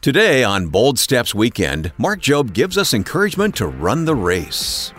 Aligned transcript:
Today 0.00 0.44
on 0.44 0.68
Bold 0.68 0.96
Steps 0.96 1.34
Weekend, 1.34 1.90
Mark 1.98 2.20
Jobe 2.20 2.52
gives 2.52 2.78
us 2.78 2.94
encouragement 2.94 3.56
to 3.56 3.66
run 3.66 4.04
the 4.04 4.14
race. 4.14 4.92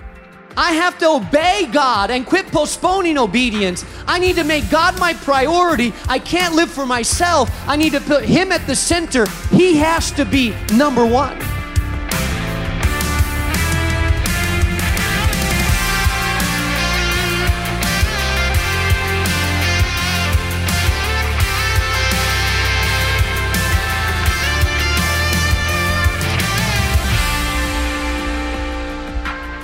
I 0.57 0.73
have 0.73 0.99
to 0.99 1.11
obey 1.11 1.69
God 1.71 2.11
and 2.11 2.25
quit 2.25 2.47
postponing 2.47 3.17
obedience. 3.17 3.85
I 4.07 4.19
need 4.19 4.35
to 4.35 4.43
make 4.43 4.69
God 4.69 4.99
my 4.99 5.13
priority. 5.13 5.93
I 6.09 6.19
can't 6.19 6.53
live 6.53 6.69
for 6.69 6.85
myself. 6.85 7.49
I 7.65 7.77
need 7.77 7.93
to 7.93 8.01
put 8.01 8.25
Him 8.25 8.51
at 8.51 8.67
the 8.67 8.75
center. 8.75 9.25
He 9.51 9.77
has 9.77 10.11
to 10.11 10.25
be 10.25 10.53
number 10.73 11.05
one. 11.05 11.39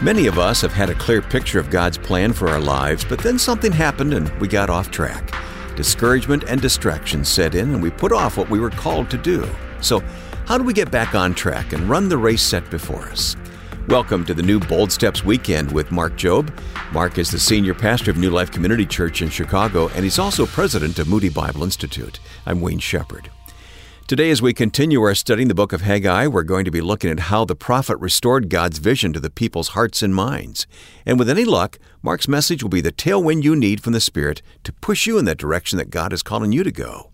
Many 0.05 0.27
of 0.27 0.37
us 0.37 0.61
have 0.61 0.71
had 0.71 0.91
a 0.91 0.93
clear 0.93 1.19
picture 1.19 1.59
of 1.59 1.71
God's 1.71 1.97
plan 1.97 2.31
for 2.31 2.47
our 2.47 2.59
lives, 2.59 3.03
but 3.03 3.17
then 3.17 3.39
something 3.39 3.71
happened 3.71 4.13
and 4.13 4.29
we 4.39 4.47
got 4.47 4.69
off 4.69 4.91
track. 4.91 5.33
Discouragement 5.75 6.43
and 6.47 6.61
distraction 6.61 7.25
set 7.25 7.55
in, 7.55 7.73
and 7.73 7.81
we 7.81 7.89
put 7.89 8.11
off 8.11 8.37
what 8.37 8.47
we 8.47 8.59
were 8.59 8.69
called 8.69 9.09
to 9.09 9.17
do. 9.17 9.49
So, 9.81 10.03
how 10.45 10.59
do 10.59 10.63
we 10.63 10.73
get 10.73 10.91
back 10.91 11.15
on 11.15 11.33
track 11.33 11.73
and 11.73 11.89
run 11.89 12.07
the 12.07 12.19
race 12.19 12.43
set 12.43 12.69
before 12.69 13.07
us? 13.07 13.35
Welcome 13.87 14.25
to 14.25 14.35
the 14.35 14.43
new 14.43 14.59
Bold 14.59 14.91
Steps 14.91 15.23
Weekend 15.23 15.71
with 15.71 15.91
Mark 15.91 16.13
Jobe. 16.13 16.55
Mark 16.93 17.17
is 17.17 17.31
the 17.31 17.39
senior 17.39 17.73
pastor 17.73 18.11
of 18.11 18.17
New 18.17 18.29
Life 18.29 18.51
Community 18.51 18.85
Church 18.85 19.23
in 19.23 19.29
Chicago, 19.29 19.87
and 19.95 20.03
he's 20.03 20.19
also 20.19 20.45
president 20.45 20.99
of 20.99 21.07
Moody 21.07 21.29
Bible 21.29 21.63
Institute. 21.63 22.19
I'm 22.45 22.61
Wayne 22.61 22.77
Shepherd. 22.77 23.31
Today, 24.07 24.29
as 24.29 24.39
we 24.39 24.53
continue 24.53 25.01
our 25.01 25.15
study 25.15 25.41
in 25.41 25.47
the 25.47 25.55
book 25.55 25.73
of 25.73 25.81
Haggai, 25.81 26.27
we're 26.27 26.43
going 26.43 26.65
to 26.65 26.69
be 26.69 26.79
looking 26.79 27.09
at 27.09 27.21
how 27.21 27.43
the 27.43 27.55
prophet 27.55 27.97
restored 27.97 28.49
God's 28.49 28.77
vision 28.77 29.13
to 29.13 29.19
the 29.19 29.31
people's 29.31 29.69
hearts 29.69 30.03
and 30.03 30.13
minds. 30.13 30.67
And 31.07 31.17
with 31.17 31.27
any 31.27 31.43
luck, 31.43 31.79
Mark's 32.03 32.27
message 32.27 32.61
will 32.61 32.69
be 32.69 32.81
the 32.81 32.91
tailwind 32.91 33.41
you 33.41 33.55
need 33.55 33.81
from 33.81 33.93
the 33.93 33.99
Spirit 33.99 34.43
to 34.63 34.71
push 34.71 35.07
you 35.07 35.17
in 35.17 35.25
that 35.25 35.39
direction 35.39 35.79
that 35.79 35.89
God 35.89 36.13
is 36.13 36.21
calling 36.21 36.51
you 36.51 36.63
to 36.63 36.71
go. 36.71 37.09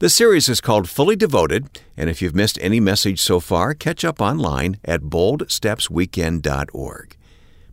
The 0.00 0.10
series 0.10 0.50
is 0.50 0.60
called 0.60 0.90
Fully 0.90 1.16
Devoted, 1.16 1.80
and 1.96 2.10
if 2.10 2.20
you've 2.20 2.34
missed 2.34 2.58
any 2.60 2.80
message 2.80 3.22
so 3.22 3.40
far, 3.40 3.72
catch 3.72 4.04
up 4.04 4.20
online 4.20 4.76
at 4.84 5.00
boldstepsweekend.org. 5.00 7.16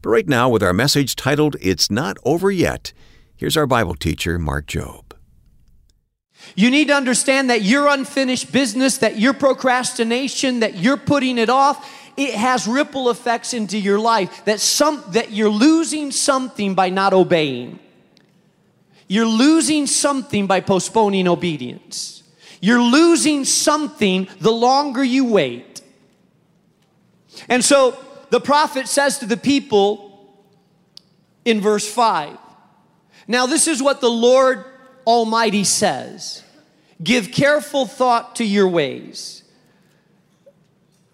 But 0.02 0.09
right 0.09 0.30
now, 0.30 0.47
with 0.47 0.64
our 0.64 0.71
message 0.71 1.17
titled 1.17 1.58
It's 1.59 1.91
Not 1.91 2.16
Over 2.23 2.49
Yet, 2.49 2.93
here's 3.36 3.58
our 3.58 3.67
Bible 3.67 3.95
teacher, 3.95 4.39
Mark 4.39 4.67
Jobe. 4.67 5.06
You 6.55 6.71
need 6.71 6.87
to 6.87 6.93
understand 6.93 7.49
that 7.49 7.61
your 7.61 7.87
unfinished 7.87 8.51
business, 8.51 8.97
that 8.99 9.19
your 9.19 9.33
procrastination, 9.33 10.61
that 10.61 10.75
you're 10.75 10.97
putting 10.97 11.37
it 11.37 11.49
off, 11.49 11.93
it 12.17 12.33
has 12.33 12.67
ripple 12.67 13.09
effects 13.09 13.53
into 13.53 13.77
your 13.77 13.99
life. 13.99 14.45
That 14.45 14.59
some 14.59 15.03
that 15.09 15.31
you're 15.31 15.49
losing 15.49 16.11
something 16.11 16.73
by 16.73 16.89
not 16.89 17.13
obeying. 17.13 17.79
You're 19.07 19.27
losing 19.27 19.87
something 19.87 20.47
by 20.47 20.59
postponing 20.61 21.27
obedience. 21.27 22.23
You're 22.59 22.81
losing 22.81 23.45
something 23.45 24.27
the 24.39 24.51
longer 24.51 25.03
you 25.03 25.25
wait. 25.25 25.81
And 27.47 27.63
so 27.63 27.97
the 28.29 28.41
prophet 28.41 28.87
says 28.87 29.19
to 29.19 29.25
the 29.25 29.37
people 29.37 30.07
in 31.45 31.61
verse 31.61 31.87
5 31.87 32.37
Now, 33.27 33.45
this 33.45 33.67
is 33.67 33.81
what 33.81 34.01
the 34.01 34.09
Lord 34.09 34.65
Almighty 35.08 35.63
says. 35.63 36.44
Give 37.02 37.31
careful 37.31 37.86
thought 37.86 38.36
to 38.36 38.44
your 38.44 38.67
ways. 38.67 39.44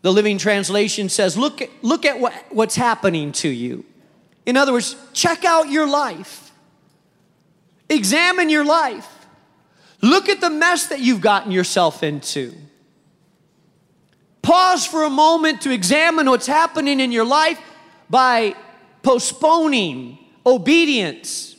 The 0.01 0.11
Living 0.11 0.37
Translation 0.37 1.07
says, 1.07 1.37
look 1.37 1.61
look 1.81 2.03
at 2.03 2.19
what, 2.19 2.33
what's 2.49 2.75
happening 2.75 3.31
to 3.33 3.47
you. 3.47 3.85
In 4.45 4.57
other 4.57 4.73
words, 4.73 4.97
check 5.13 5.45
out 5.45 5.69
your 5.69 5.87
life. 5.87 6.51
Examine 7.87 8.49
your 8.49 8.65
life. 8.65 9.07
Look 10.01 10.27
at 10.27 10.41
the 10.41 10.49
mess 10.49 10.87
that 10.87 10.99
you've 10.99 11.21
gotten 11.21 11.51
yourself 11.51 12.03
into. 12.03 12.53
Pause 14.41 14.85
for 14.87 15.03
a 15.03 15.09
moment 15.09 15.61
to 15.61 15.71
examine 15.71 16.29
what's 16.29 16.47
happening 16.47 16.99
in 16.99 17.13
your 17.13 17.23
life 17.23 17.59
by 18.09 18.55
postponing 19.01 20.17
obedience 20.45 21.52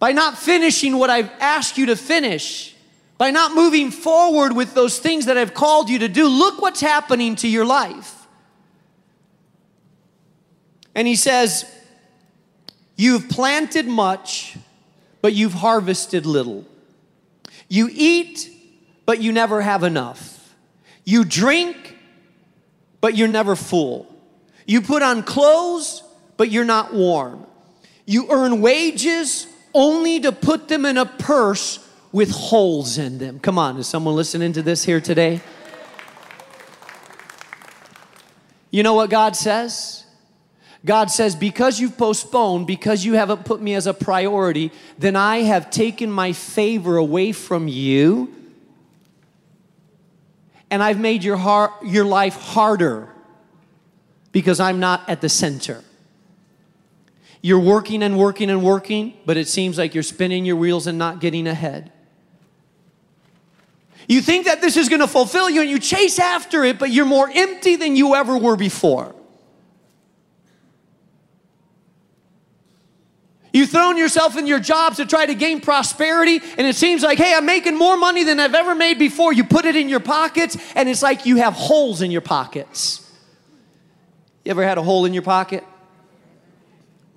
by 0.00 0.10
not 0.12 0.36
finishing 0.36 0.96
what 0.98 1.10
I've 1.10 1.30
asked 1.38 1.78
you 1.78 1.86
to 1.86 1.94
finish, 1.94 2.74
by 3.18 3.30
not 3.30 3.54
moving 3.54 3.92
forward 3.92 4.56
with 4.56 4.74
those 4.74 4.98
things 4.98 5.26
that 5.26 5.36
I've 5.36 5.54
called 5.54 5.90
you 5.90 6.00
to 6.00 6.08
do, 6.08 6.26
look 6.26 6.60
what's 6.60 6.80
happening 6.80 7.36
to 7.36 7.48
your 7.48 7.66
life. 7.66 8.26
And 10.94 11.06
he 11.06 11.14
says, 11.14 11.64
You've 12.96 13.28
planted 13.28 13.86
much, 13.86 14.58
but 15.22 15.32
you've 15.32 15.54
harvested 15.54 16.26
little. 16.26 16.66
You 17.68 17.88
eat, 17.90 18.50
but 19.06 19.22
you 19.22 19.32
never 19.32 19.62
have 19.62 19.84
enough. 19.84 20.54
You 21.04 21.24
drink, 21.24 21.96
but 23.00 23.16
you're 23.16 23.28
never 23.28 23.56
full. 23.56 24.06
You 24.66 24.82
put 24.82 25.02
on 25.02 25.22
clothes, 25.22 26.02
but 26.36 26.50
you're 26.50 26.64
not 26.64 26.92
warm. 26.92 27.46
You 28.04 28.26
earn 28.30 28.60
wages, 28.60 29.46
only 29.74 30.20
to 30.20 30.32
put 30.32 30.68
them 30.68 30.84
in 30.84 30.96
a 30.96 31.06
purse 31.06 31.86
with 32.12 32.30
holes 32.30 32.98
in 32.98 33.18
them. 33.18 33.38
Come 33.38 33.58
on, 33.58 33.76
is 33.78 33.86
someone 33.86 34.16
listening 34.16 34.52
to 34.54 34.62
this 34.62 34.84
here 34.84 35.00
today? 35.00 35.40
You 38.70 38.82
know 38.82 38.94
what 38.94 39.10
God 39.10 39.36
says? 39.36 40.04
God 40.84 41.10
says, 41.10 41.34
because 41.34 41.78
you've 41.78 41.98
postponed, 41.98 42.66
because 42.66 43.04
you 43.04 43.14
haven't 43.14 43.44
put 43.44 43.60
me 43.60 43.74
as 43.74 43.86
a 43.86 43.92
priority, 43.92 44.72
then 44.98 45.14
I 45.14 45.38
have 45.42 45.70
taken 45.70 46.10
my 46.10 46.32
favor 46.32 46.96
away 46.96 47.32
from 47.32 47.68
you 47.68 48.34
and 50.70 50.82
I've 50.82 51.00
made 51.00 51.24
your, 51.24 51.36
heart, 51.36 51.72
your 51.84 52.04
life 52.04 52.36
harder 52.36 53.08
because 54.32 54.60
I'm 54.60 54.80
not 54.80 55.08
at 55.08 55.20
the 55.20 55.28
center. 55.28 55.82
You're 57.42 57.60
working 57.60 58.02
and 58.02 58.18
working 58.18 58.50
and 58.50 58.62
working, 58.62 59.14
but 59.24 59.36
it 59.36 59.48
seems 59.48 59.78
like 59.78 59.94
you're 59.94 60.02
spinning 60.02 60.44
your 60.44 60.56
wheels 60.56 60.86
and 60.86 60.98
not 60.98 61.20
getting 61.20 61.46
ahead. 61.46 61.90
You 64.08 64.20
think 64.20 64.46
that 64.46 64.60
this 64.60 64.76
is 64.76 64.88
going 64.88 65.00
to 65.00 65.06
fulfill 65.06 65.48
you 65.48 65.60
and 65.60 65.70
you 65.70 65.78
chase 65.78 66.18
after 66.18 66.64
it, 66.64 66.78
but 66.78 66.90
you're 66.90 67.06
more 67.06 67.30
empty 67.32 67.76
than 67.76 67.96
you 67.96 68.14
ever 68.14 68.36
were 68.36 68.56
before. 68.56 69.14
You've 73.52 73.70
thrown 73.70 73.96
yourself 73.96 74.36
in 74.36 74.46
your 74.46 74.60
jobs 74.60 74.98
to 74.98 75.06
try 75.06 75.26
to 75.26 75.34
gain 75.34 75.60
prosperity, 75.60 76.40
and 76.56 76.66
it 76.66 76.76
seems 76.76 77.02
like, 77.02 77.18
hey, 77.18 77.34
I'm 77.34 77.46
making 77.46 77.76
more 77.76 77.96
money 77.96 78.22
than 78.22 78.38
I've 78.38 78.54
ever 78.54 78.74
made 78.74 78.98
before. 78.98 79.32
You 79.32 79.44
put 79.44 79.64
it 79.64 79.74
in 79.74 79.88
your 79.88 80.00
pockets, 80.00 80.56
and 80.76 80.88
it's 80.88 81.02
like 81.02 81.26
you 81.26 81.36
have 81.36 81.54
holes 81.54 82.00
in 82.02 82.10
your 82.10 82.20
pockets. 82.20 83.10
You 84.44 84.50
ever 84.50 84.64
had 84.64 84.78
a 84.78 84.82
hole 84.82 85.04
in 85.04 85.12
your 85.14 85.22
pocket? 85.22 85.64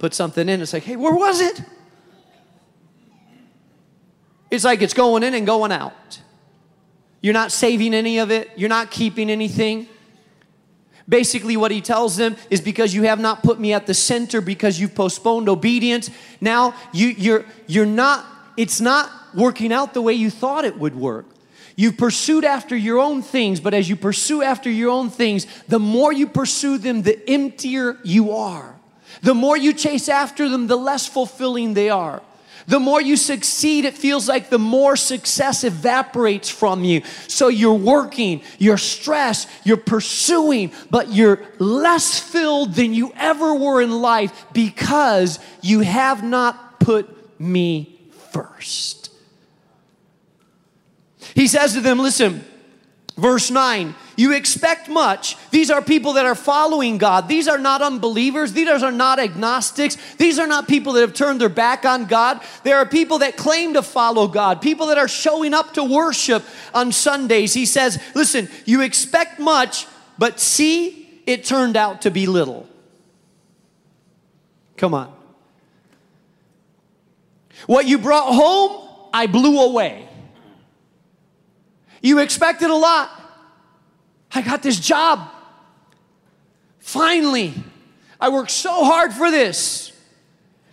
Put 0.04 0.14
something 0.14 0.50
in. 0.50 0.60
It's 0.62 0.74
like, 0.74 0.84
hey, 0.84 0.98
where 0.98 1.14
was 1.14 1.40
it? 1.40 1.62
It's 4.52 4.66
like 4.66 4.82
it's 4.82 4.94
going 4.94 5.24
in 5.24 5.34
and 5.34 5.46
going 5.46 5.72
out. 5.72 6.20
You're 7.22 7.34
not 7.34 7.54
saving 7.54 7.94
any 7.94 8.18
of 8.18 8.30
it, 8.30 8.52
you're 8.58 8.68
not 8.68 8.92
keeping 8.92 9.30
anything. 9.30 9.88
Basically, 11.08 11.56
what 11.56 11.72
he 11.72 11.80
tells 11.80 12.18
them 12.18 12.36
is 12.50 12.60
because 12.60 12.94
you 12.94 13.04
have 13.04 13.22
not 13.22 13.44
put 13.44 13.62
me 13.62 13.72
at 13.72 13.88
the 13.88 13.94
center, 13.94 14.42
because 14.42 14.78
you've 14.78 14.94
postponed 14.94 15.48
obedience, 15.48 16.10
now 16.42 16.76
you, 16.92 17.08
you're, 17.08 17.46
you're 17.68 17.86
not, 17.86 18.26
it's 18.58 18.82
not 18.82 19.10
working 19.34 19.72
out 19.72 19.94
the 19.94 20.02
way 20.02 20.12
you 20.12 20.30
thought 20.30 20.66
it 20.66 20.78
would 20.78 20.96
work. 20.96 21.28
You've 21.78 21.98
pursued 21.98 22.44
after 22.44 22.76
your 22.76 23.00
own 23.00 23.22
things, 23.22 23.62
but 23.62 23.74
as 23.74 23.88
you 23.88 23.96
pursue 23.96 24.42
after 24.42 24.70
your 24.70 24.90
own 24.92 25.10
things, 25.10 25.48
the 25.70 25.80
more 25.80 26.12
you 26.12 26.28
pursue 26.28 26.78
them, 26.78 27.04
the 27.04 27.18
emptier 27.30 27.98
you 28.04 28.34
are. 28.34 28.73
The 29.24 29.34
more 29.34 29.58
you 29.58 29.74
chase 29.74 30.10
after 30.10 30.50
them, 30.50 30.68
the 30.68 30.78
less 30.78 31.08
fulfilling 31.08 31.74
they 31.74 31.90
are. 31.90 32.22
The 32.68 32.80
more 32.80 33.02
you 33.02 33.18
succeed, 33.18 33.86
it 33.86 33.94
feels 33.94 34.28
like 34.30 34.50
the 34.50 34.60
more 34.60 34.96
success 34.96 35.64
evaporates 35.64 36.50
from 36.50 36.84
you. 36.84 37.02
So 37.28 37.48
you're 37.48 37.74
working, 37.74 38.42
you're 38.58 38.78
stressed, 38.78 39.50
you're 39.64 39.78
pursuing, 39.78 40.72
but 40.90 41.12
you're 41.12 41.42
less 41.60 42.20
filled 42.20 42.76
than 42.76 42.94
you 42.94 43.12
ever 43.16 43.54
were 43.54 43.82
in 43.82 43.92
life 43.92 44.46
because 44.54 45.40
you 45.62 45.82
have 45.82 46.24
not 46.24 46.80
put 46.80 47.40
me 47.40 48.00
first. 48.32 49.10
He 51.34 51.48
says 51.48 51.74
to 51.74 51.82
them, 51.82 52.00
Listen, 52.00 52.46
Verse 53.16 53.52
9, 53.52 53.94
you 54.16 54.34
expect 54.34 54.90
much. 54.90 55.38
These 55.52 55.70
are 55.70 55.84
people 55.84 56.14
that 56.14 56.26
are 56.26 56.34
following 56.34 56.98
God. 56.98 57.28
These 57.28 57.48
are 57.48 57.60
not 57.60 57.84
unbelievers. 57.84 58.54
These 58.54 58.82
are 58.82 58.92
not 58.92 59.20
agnostics. 59.20 59.98
These 60.16 60.40
are 60.40 60.48
not 60.48 60.68
people 60.68 60.94
that 60.94 61.02
have 61.02 61.14
turned 61.14 61.40
their 61.40 61.48
back 61.48 61.86
on 61.86 62.06
God. 62.06 62.42
There 62.64 62.78
are 62.78 62.88
people 62.88 63.20
that 63.20 63.38
claim 63.38 63.74
to 63.74 63.84
follow 63.84 64.28
God, 64.28 64.64
people 64.64 64.88
that 64.88 64.98
are 64.98 65.08
showing 65.08 65.54
up 65.54 65.76
to 65.76 65.84
worship 65.84 66.44
on 66.74 66.92
Sundays. 66.92 67.54
He 67.54 67.68
says, 67.68 68.02
Listen, 68.16 68.50
you 68.66 68.82
expect 68.82 69.40
much, 69.40 69.86
but 70.18 70.40
see, 70.40 71.22
it 71.28 71.46
turned 71.46 71.78
out 71.78 72.02
to 72.04 72.12
be 72.12 72.26
little. 72.26 72.68
Come 74.76 74.96
on. 74.96 75.14
What 77.68 77.86
you 77.86 78.00
brought 78.00 78.34
home, 78.34 78.90
I 79.14 79.28
blew 79.28 79.60
away. 79.60 80.10
You 82.04 82.20
expected 82.20 82.70
a 82.70 82.76
lot. 82.76 83.10
I 84.32 84.42
got 84.42 84.62
this 84.62 84.80
job. 84.80 85.32
Finally, 86.80 87.54
I 88.20 88.30
worked 88.30 88.52
so 88.52 88.84
hard 88.84 89.14
for 89.14 89.32
this. 89.32 89.92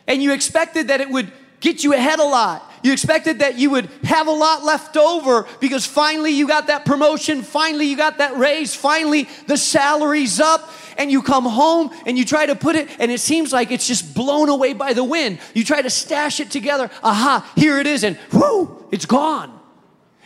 And 0.06 0.22
you 0.22 0.32
expected 0.32 0.88
that 0.88 1.00
it 1.00 1.08
would 1.08 1.32
get 1.60 1.84
you 1.84 1.94
ahead 1.94 2.18
a 2.18 2.24
lot. 2.24 2.66
You 2.82 2.92
expected 2.92 3.40
that 3.40 3.58
you 3.58 3.70
would 3.70 3.86
have 4.02 4.26
a 4.26 4.32
lot 4.32 4.64
left 4.64 4.96
over 4.96 5.46
because 5.60 5.86
finally 5.86 6.32
you 6.32 6.48
got 6.48 6.66
that 6.68 6.84
promotion, 6.84 7.42
finally 7.42 7.86
you 7.86 7.96
got 7.96 8.18
that 8.18 8.36
raise, 8.38 8.74
finally 8.74 9.28
the 9.46 9.58
salary's 9.58 10.40
up, 10.40 10.72
and 10.96 11.12
you 11.12 11.20
come 11.22 11.44
home 11.44 11.90
and 12.06 12.16
you 12.16 12.24
try 12.24 12.46
to 12.46 12.56
put 12.56 12.76
it, 12.76 12.88
and 12.98 13.10
it 13.10 13.20
seems 13.20 13.52
like 13.52 13.70
it's 13.70 13.86
just 13.86 14.14
blown 14.14 14.48
away 14.48 14.72
by 14.72 14.94
the 14.94 15.04
wind. 15.04 15.38
You 15.52 15.62
try 15.62 15.82
to 15.82 15.90
stash 15.90 16.40
it 16.40 16.50
together, 16.50 16.90
aha, 17.02 17.50
here 17.54 17.78
it 17.78 17.86
is, 17.86 18.02
and 18.02 18.18
whoo, 18.32 18.88
it's 18.90 19.04
gone. 19.04 19.59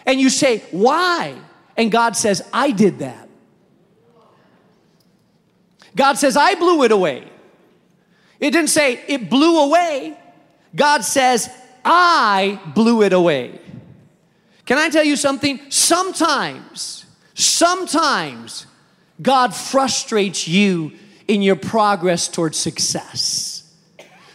And 0.07 0.21
you 0.21 0.31
say, 0.31 0.59
Why? 0.71 1.35
And 1.77 1.91
God 1.91 2.17
says, 2.17 2.43
I 2.53 2.71
did 2.71 3.01
that. 3.01 3.29
God 5.97 6.15
says, 6.15 6.37
I 6.37 6.55
blew 6.55 6.83
it 6.85 6.93
away. 6.93 7.29
It 8.41 8.51
didn't 8.51 8.71
say 8.71 9.03
it 9.07 9.31
blew 9.31 9.65
away. 9.65 10.19
God 10.75 11.05
says, 11.05 11.49
I 11.85 12.61
blew 12.75 13.03
it 13.03 13.13
away. 13.13 13.61
Can 14.67 14.79
I 14.79 14.89
tell 14.89 15.05
you 15.05 15.17
something? 15.17 15.61
Sometimes, 15.69 17.07
sometimes 17.35 18.67
God 19.21 19.55
frustrates 19.55 20.49
you 20.49 20.93
in 21.29 21.43
your 21.43 21.57
progress 21.57 22.29
towards 22.29 22.59
success. 22.59 23.73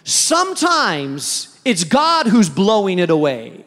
Sometimes 0.03 1.59
it's 1.65 1.83
God 1.83 2.27
who's 2.27 2.49
blowing 2.49 2.99
it 2.99 3.09
away. 3.09 3.65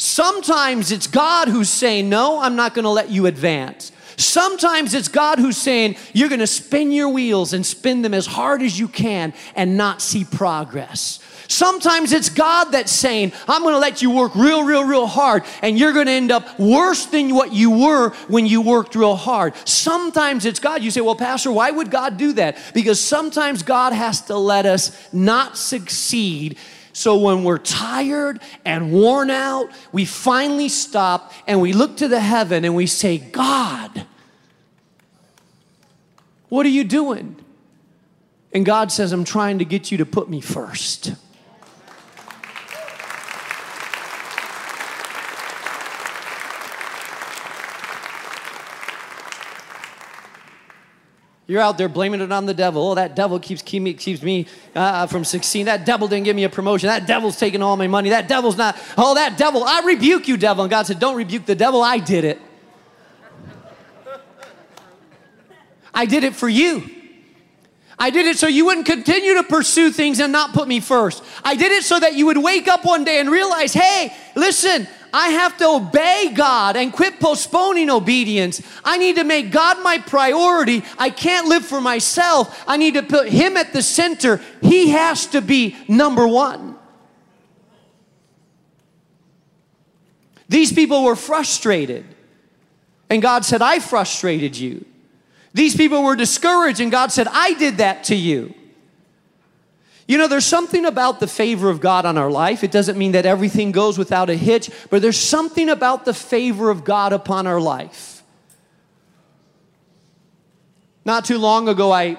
Sometimes 0.00 0.92
it's 0.92 1.06
God 1.06 1.48
who's 1.48 1.68
saying, 1.68 2.08
No, 2.08 2.40
I'm 2.40 2.56
not 2.56 2.72
gonna 2.72 2.90
let 2.90 3.10
you 3.10 3.26
advance. 3.26 3.92
Sometimes 4.16 4.94
it's 4.94 5.08
God 5.08 5.38
who's 5.38 5.58
saying, 5.58 5.96
You're 6.14 6.30
gonna 6.30 6.46
spin 6.46 6.90
your 6.90 7.10
wheels 7.10 7.52
and 7.52 7.66
spin 7.66 8.00
them 8.00 8.14
as 8.14 8.24
hard 8.24 8.62
as 8.62 8.78
you 8.78 8.88
can 8.88 9.34
and 9.54 9.76
not 9.76 10.00
see 10.00 10.24
progress. 10.24 11.18
Sometimes 11.48 12.14
it's 12.14 12.30
God 12.30 12.72
that's 12.72 12.90
saying, 12.90 13.32
I'm 13.46 13.62
gonna 13.62 13.76
let 13.76 14.00
you 14.00 14.10
work 14.10 14.34
real, 14.34 14.64
real, 14.64 14.84
real 14.84 15.06
hard, 15.06 15.42
and 15.60 15.78
you're 15.78 15.92
gonna 15.92 16.12
end 16.12 16.30
up 16.30 16.58
worse 16.58 17.04
than 17.04 17.34
what 17.34 17.52
you 17.52 17.70
were 17.70 18.14
when 18.28 18.46
you 18.46 18.62
worked 18.62 18.94
real 18.94 19.16
hard. 19.16 19.52
Sometimes 19.68 20.46
it's 20.46 20.60
God. 20.60 20.82
You 20.82 20.90
say, 20.90 21.02
Well, 21.02 21.14
Pastor, 21.14 21.52
why 21.52 21.70
would 21.70 21.90
God 21.90 22.16
do 22.16 22.32
that? 22.32 22.56
Because 22.72 22.98
sometimes 22.98 23.62
God 23.62 23.92
has 23.92 24.22
to 24.22 24.38
let 24.38 24.64
us 24.64 24.96
not 25.12 25.58
succeed 25.58 26.56
so 26.92 27.16
when 27.16 27.44
we're 27.44 27.58
tired 27.58 28.40
and 28.64 28.92
worn 28.92 29.30
out, 29.30 29.70
we 29.92 30.04
finally 30.04 30.68
stop 30.68 31.32
and 31.46 31.60
we 31.60 31.72
look 31.72 31.96
to 31.98 32.08
the 32.08 32.20
heaven 32.20 32.64
and 32.64 32.74
we 32.74 32.86
say, 32.86 33.18
God, 33.18 34.06
what 36.48 36.66
are 36.66 36.70
you 36.70 36.84
doing? 36.84 37.36
And 38.52 38.66
God 38.66 38.90
says, 38.90 39.12
I'm 39.12 39.24
trying 39.24 39.58
to 39.60 39.64
get 39.64 39.92
you 39.92 39.98
to 39.98 40.06
put 40.06 40.28
me 40.28 40.40
first. 40.40 41.14
You're 51.50 51.60
out 51.60 51.78
there 51.78 51.88
blaming 51.88 52.20
it 52.20 52.30
on 52.30 52.46
the 52.46 52.54
devil. 52.54 52.92
Oh, 52.92 52.94
that 52.94 53.16
devil 53.16 53.40
keeps, 53.40 53.60
keeps 53.60 54.22
me 54.22 54.46
uh, 54.76 55.08
from 55.08 55.24
succeeding. 55.24 55.66
That 55.66 55.84
devil 55.84 56.06
didn't 56.06 56.26
give 56.26 56.36
me 56.36 56.44
a 56.44 56.48
promotion. 56.48 56.86
That 56.86 57.08
devil's 57.08 57.36
taking 57.40 57.60
all 57.60 57.76
my 57.76 57.88
money. 57.88 58.10
That 58.10 58.28
devil's 58.28 58.56
not. 58.56 58.78
Oh, 58.96 59.16
that 59.16 59.36
devil. 59.36 59.64
I 59.64 59.80
rebuke 59.80 60.28
you, 60.28 60.36
devil. 60.36 60.62
And 60.62 60.70
God 60.70 60.86
said, 60.86 61.00
Don't 61.00 61.16
rebuke 61.16 61.46
the 61.46 61.56
devil. 61.56 61.82
I 61.82 61.98
did 61.98 62.22
it. 62.22 62.40
I 65.92 66.04
did 66.06 66.22
it 66.22 66.36
for 66.36 66.48
you. 66.48 66.88
I 67.98 68.10
did 68.10 68.26
it 68.26 68.38
so 68.38 68.46
you 68.46 68.66
wouldn't 68.66 68.86
continue 68.86 69.34
to 69.34 69.42
pursue 69.42 69.90
things 69.90 70.20
and 70.20 70.32
not 70.32 70.52
put 70.52 70.68
me 70.68 70.78
first. 70.78 71.24
I 71.42 71.56
did 71.56 71.72
it 71.72 71.82
so 71.82 71.98
that 71.98 72.14
you 72.14 72.26
would 72.26 72.38
wake 72.38 72.68
up 72.68 72.84
one 72.84 73.02
day 73.02 73.18
and 73.18 73.28
realize, 73.28 73.72
hey, 73.72 74.14
listen, 74.36 74.86
I 75.12 75.28
have 75.28 75.56
to 75.58 75.66
obey 75.66 76.32
God 76.34 76.76
and 76.76 76.92
quit 76.92 77.20
postponing 77.20 77.90
obedience. 77.90 78.62
I 78.84 78.98
need 78.98 79.16
to 79.16 79.24
make 79.24 79.50
God 79.50 79.82
my 79.82 79.98
priority. 79.98 80.82
I 80.98 81.10
can't 81.10 81.48
live 81.48 81.64
for 81.64 81.80
myself. 81.80 82.64
I 82.66 82.76
need 82.76 82.94
to 82.94 83.02
put 83.02 83.28
Him 83.28 83.56
at 83.56 83.72
the 83.72 83.82
center. 83.82 84.40
He 84.62 84.90
has 84.90 85.26
to 85.26 85.40
be 85.40 85.76
number 85.88 86.26
one. 86.26 86.76
These 90.48 90.72
people 90.72 91.04
were 91.04 91.16
frustrated. 91.16 92.04
And 93.08 93.22
God 93.22 93.44
said, 93.44 93.62
I 93.62 93.78
frustrated 93.78 94.56
you. 94.56 94.84
These 95.52 95.76
people 95.76 96.04
were 96.04 96.16
discouraged, 96.16 96.80
and 96.80 96.92
God 96.92 97.10
said, 97.10 97.26
I 97.28 97.54
did 97.54 97.78
that 97.78 98.04
to 98.04 98.14
you. 98.14 98.54
You 100.10 100.18
know, 100.18 100.26
there's 100.26 100.44
something 100.44 100.86
about 100.86 101.20
the 101.20 101.28
favor 101.28 101.70
of 101.70 101.80
God 101.80 102.04
on 102.04 102.18
our 102.18 102.32
life. 102.32 102.64
It 102.64 102.72
doesn't 102.72 102.98
mean 102.98 103.12
that 103.12 103.26
everything 103.26 103.70
goes 103.70 103.96
without 103.96 104.28
a 104.28 104.34
hitch, 104.34 104.68
but 104.90 105.02
there's 105.02 105.16
something 105.16 105.68
about 105.68 106.04
the 106.04 106.12
favor 106.12 106.68
of 106.68 106.82
God 106.82 107.12
upon 107.12 107.46
our 107.46 107.60
life. 107.60 108.24
Not 111.04 111.24
too 111.24 111.38
long 111.38 111.68
ago, 111.68 111.92
I 111.92 112.18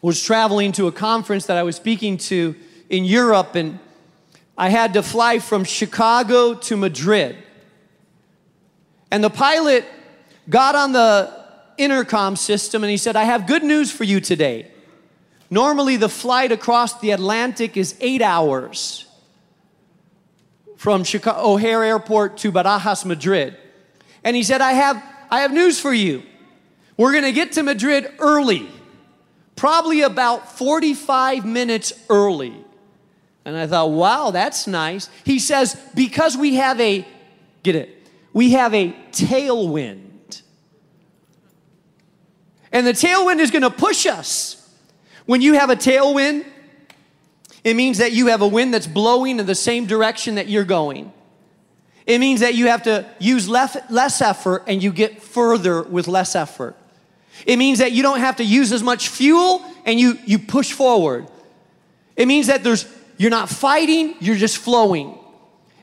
was 0.00 0.22
traveling 0.22 0.70
to 0.70 0.86
a 0.86 0.92
conference 0.92 1.46
that 1.46 1.56
I 1.56 1.64
was 1.64 1.74
speaking 1.74 2.16
to 2.28 2.54
in 2.88 3.04
Europe, 3.04 3.56
and 3.56 3.80
I 4.56 4.68
had 4.68 4.92
to 4.92 5.02
fly 5.02 5.40
from 5.40 5.64
Chicago 5.64 6.54
to 6.54 6.76
Madrid. 6.76 7.36
And 9.10 9.24
the 9.24 9.30
pilot 9.30 9.84
got 10.48 10.76
on 10.76 10.92
the 10.92 11.44
intercom 11.76 12.36
system 12.36 12.84
and 12.84 12.90
he 12.92 12.96
said, 12.96 13.16
I 13.16 13.24
have 13.24 13.48
good 13.48 13.64
news 13.64 13.90
for 13.90 14.04
you 14.04 14.20
today. 14.20 14.70
Normally, 15.50 15.96
the 15.96 16.08
flight 16.08 16.52
across 16.52 17.00
the 17.00 17.10
Atlantic 17.10 17.76
is 17.76 17.96
eight 18.00 18.22
hours 18.22 19.06
from 20.76 21.02
Chicago, 21.02 21.52
O'Hare 21.52 21.82
Airport 21.82 22.38
to 22.38 22.52
Barajas, 22.52 23.04
Madrid. 23.04 23.56
And 24.22 24.36
he 24.36 24.44
said, 24.44 24.60
I 24.60 24.72
have, 24.72 25.02
I 25.28 25.40
have 25.40 25.52
news 25.52 25.80
for 25.80 25.92
you. 25.92 26.22
We're 26.96 27.12
gonna 27.12 27.32
get 27.32 27.52
to 27.52 27.62
Madrid 27.64 28.12
early, 28.18 28.68
probably 29.56 30.02
about 30.02 30.56
45 30.56 31.44
minutes 31.44 31.92
early. 32.08 32.54
And 33.44 33.56
I 33.56 33.66
thought, 33.66 33.90
wow, 33.90 34.30
that's 34.30 34.66
nice. 34.66 35.10
He 35.24 35.38
says, 35.38 35.80
because 35.94 36.36
we 36.36 36.54
have 36.56 36.80
a, 36.80 37.06
get 37.62 37.74
it, 37.74 38.08
we 38.32 38.52
have 38.52 38.72
a 38.72 38.92
tailwind. 39.10 40.42
And 42.70 42.86
the 42.86 42.92
tailwind 42.92 43.40
is 43.40 43.50
gonna 43.50 43.70
push 43.70 44.06
us 44.06 44.59
when 45.30 45.40
you 45.40 45.54
have 45.54 45.70
a 45.70 45.76
tailwind, 45.76 46.44
it 47.62 47.74
means 47.74 47.98
that 47.98 48.10
you 48.10 48.26
have 48.26 48.42
a 48.42 48.48
wind 48.48 48.74
that's 48.74 48.88
blowing 48.88 49.38
in 49.38 49.46
the 49.46 49.54
same 49.54 49.86
direction 49.86 50.34
that 50.34 50.48
you're 50.48 50.64
going. 50.64 51.12
It 52.04 52.18
means 52.18 52.40
that 52.40 52.56
you 52.56 52.66
have 52.66 52.82
to 52.82 53.08
use 53.20 53.48
less, 53.48 54.20
effort 54.20 54.64
and 54.66 54.82
you 54.82 54.90
get 54.90 55.22
further 55.22 55.84
with 55.84 56.08
less 56.08 56.34
effort. 56.34 56.74
It 57.46 57.58
means 57.58 57.78
that 57.78 57.92
you 57.92 58.02
don't 58.02 58.18
have 58.18 58.38
to 58.38 58.44
use 58.44 58.72
as 58.72 58.82
much 58.82 59.08
fuel 59.08 59.64
and 59.84 60.00
you, 60.00 60.18
you 60.26 60.40
push 60.40 60.72
forward. 60.72 61.28
It 62.16 62.26
means 62.26 62.48
that 62.48 62.64
there's, 62.64 62.84
you're 63.16 63.30
not 63.30 63.48
fighting, 63.48 64.16
you're 64.18 64.34
just 64.34 64.58
flowing. 64.58 65.16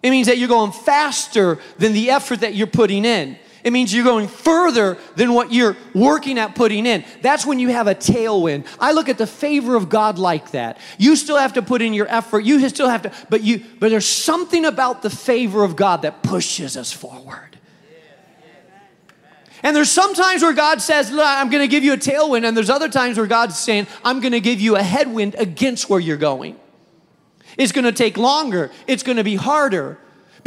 It 0.04 0.10
means 0.10 0.28
that 0.28 0.40
you're 0.40 0.50
going 0.50 0.74
faster 0.74 1.58
than 1.78 1.94
the 1.94 2.10
effort 2.10 2.42
that 2.42 2.54
you're 2.54 2.68
putting 2.68 3.06
in. 3.06 3.40
It 3.64 3.74
means 3.74 3.94
you're 3.94 4.04
going 4.04 4.28
further 4.28 4.98
than 5.16 5.34
what 5.34 5.52
you're 5.52 5.76
working 5.94 6.38
at 6.38 6.56
putting 6.56 6.86
in. 6.86 7.04
That's 7.22 7.46
when 7.46 7.60
you 7.60 7.70
have 7.70 7.88
a 7.88 7.96
tailwind. 7.96 8.66
I 8.80 8.92
look 8.92 9.10
at 9.10 9.18
the 9.18 9.28
favor 9.28 9.76
of 9.76 9.90
God 9.90 10.20
like 10.20 10.52
that. 10.52 10.78
You 10.98 11.16
still 11.16 11.38
have 11.38 11.54
to 11.54 11.62
put 11.62 11.82
in 11.82 11.94
your 11.94 12.08
effort. 12.08 12.46
You 12.46 12.68
still 12.70 12.90
have 12.90 13.02
to, 13.04 13.12
but 13.30 13.44
you, 13.44 13.64
but 13.80 13.90
there's 13.90 14.06
something 14.06 14.66
about 14.66 15.02
the 15.02 15.10
favor 15.10 15.64
of 15.64 15.76
God 15.76 16.04
that 16.04 16.24
pushes 16.24 16.78
us 16.78 16.92
forward. 16.92 17.58
And 19.64 19.76
there's 19.76 19.90
some 19.90 20.14
times 20.14 20.44
where 20.44 20.54
God 20.54 20.82
says, 20.82 21.12
I'm 21.12 21.50
going 21.50 21.64
to 21.64 21.68
give 21.68 21.84
you 21.84 21.94
a 21.94 21.98
tailwind, 21.98 22.48
and 22.48 22.56
there's 22.56 22.70
other 22.70 22.90
times 22.90 23.18
where 23.18 23.28
God's 23.28 23.58
saying, 23.58 23.88
I'm 24.06 24.20
going 24.20 24.34
to 24.34 24.40
give 24.40 24.62
you 24.62 24.76
a 24.76 24.84
headwind 24.84 25.36
against 25.36 25.90
where 25.90 26.00
you're 26.00 26.16
going. 26.16 26.60
It's 27.58 27.72
going 27.72 27.86
to 27.86 27.92
take 27.92 28.18
longer, 28.18 28.72
it's 28.86 29.04
going 29.04 29.18
to 29.18 29.24
be 29.24 29.36
harder. 29.36 29.98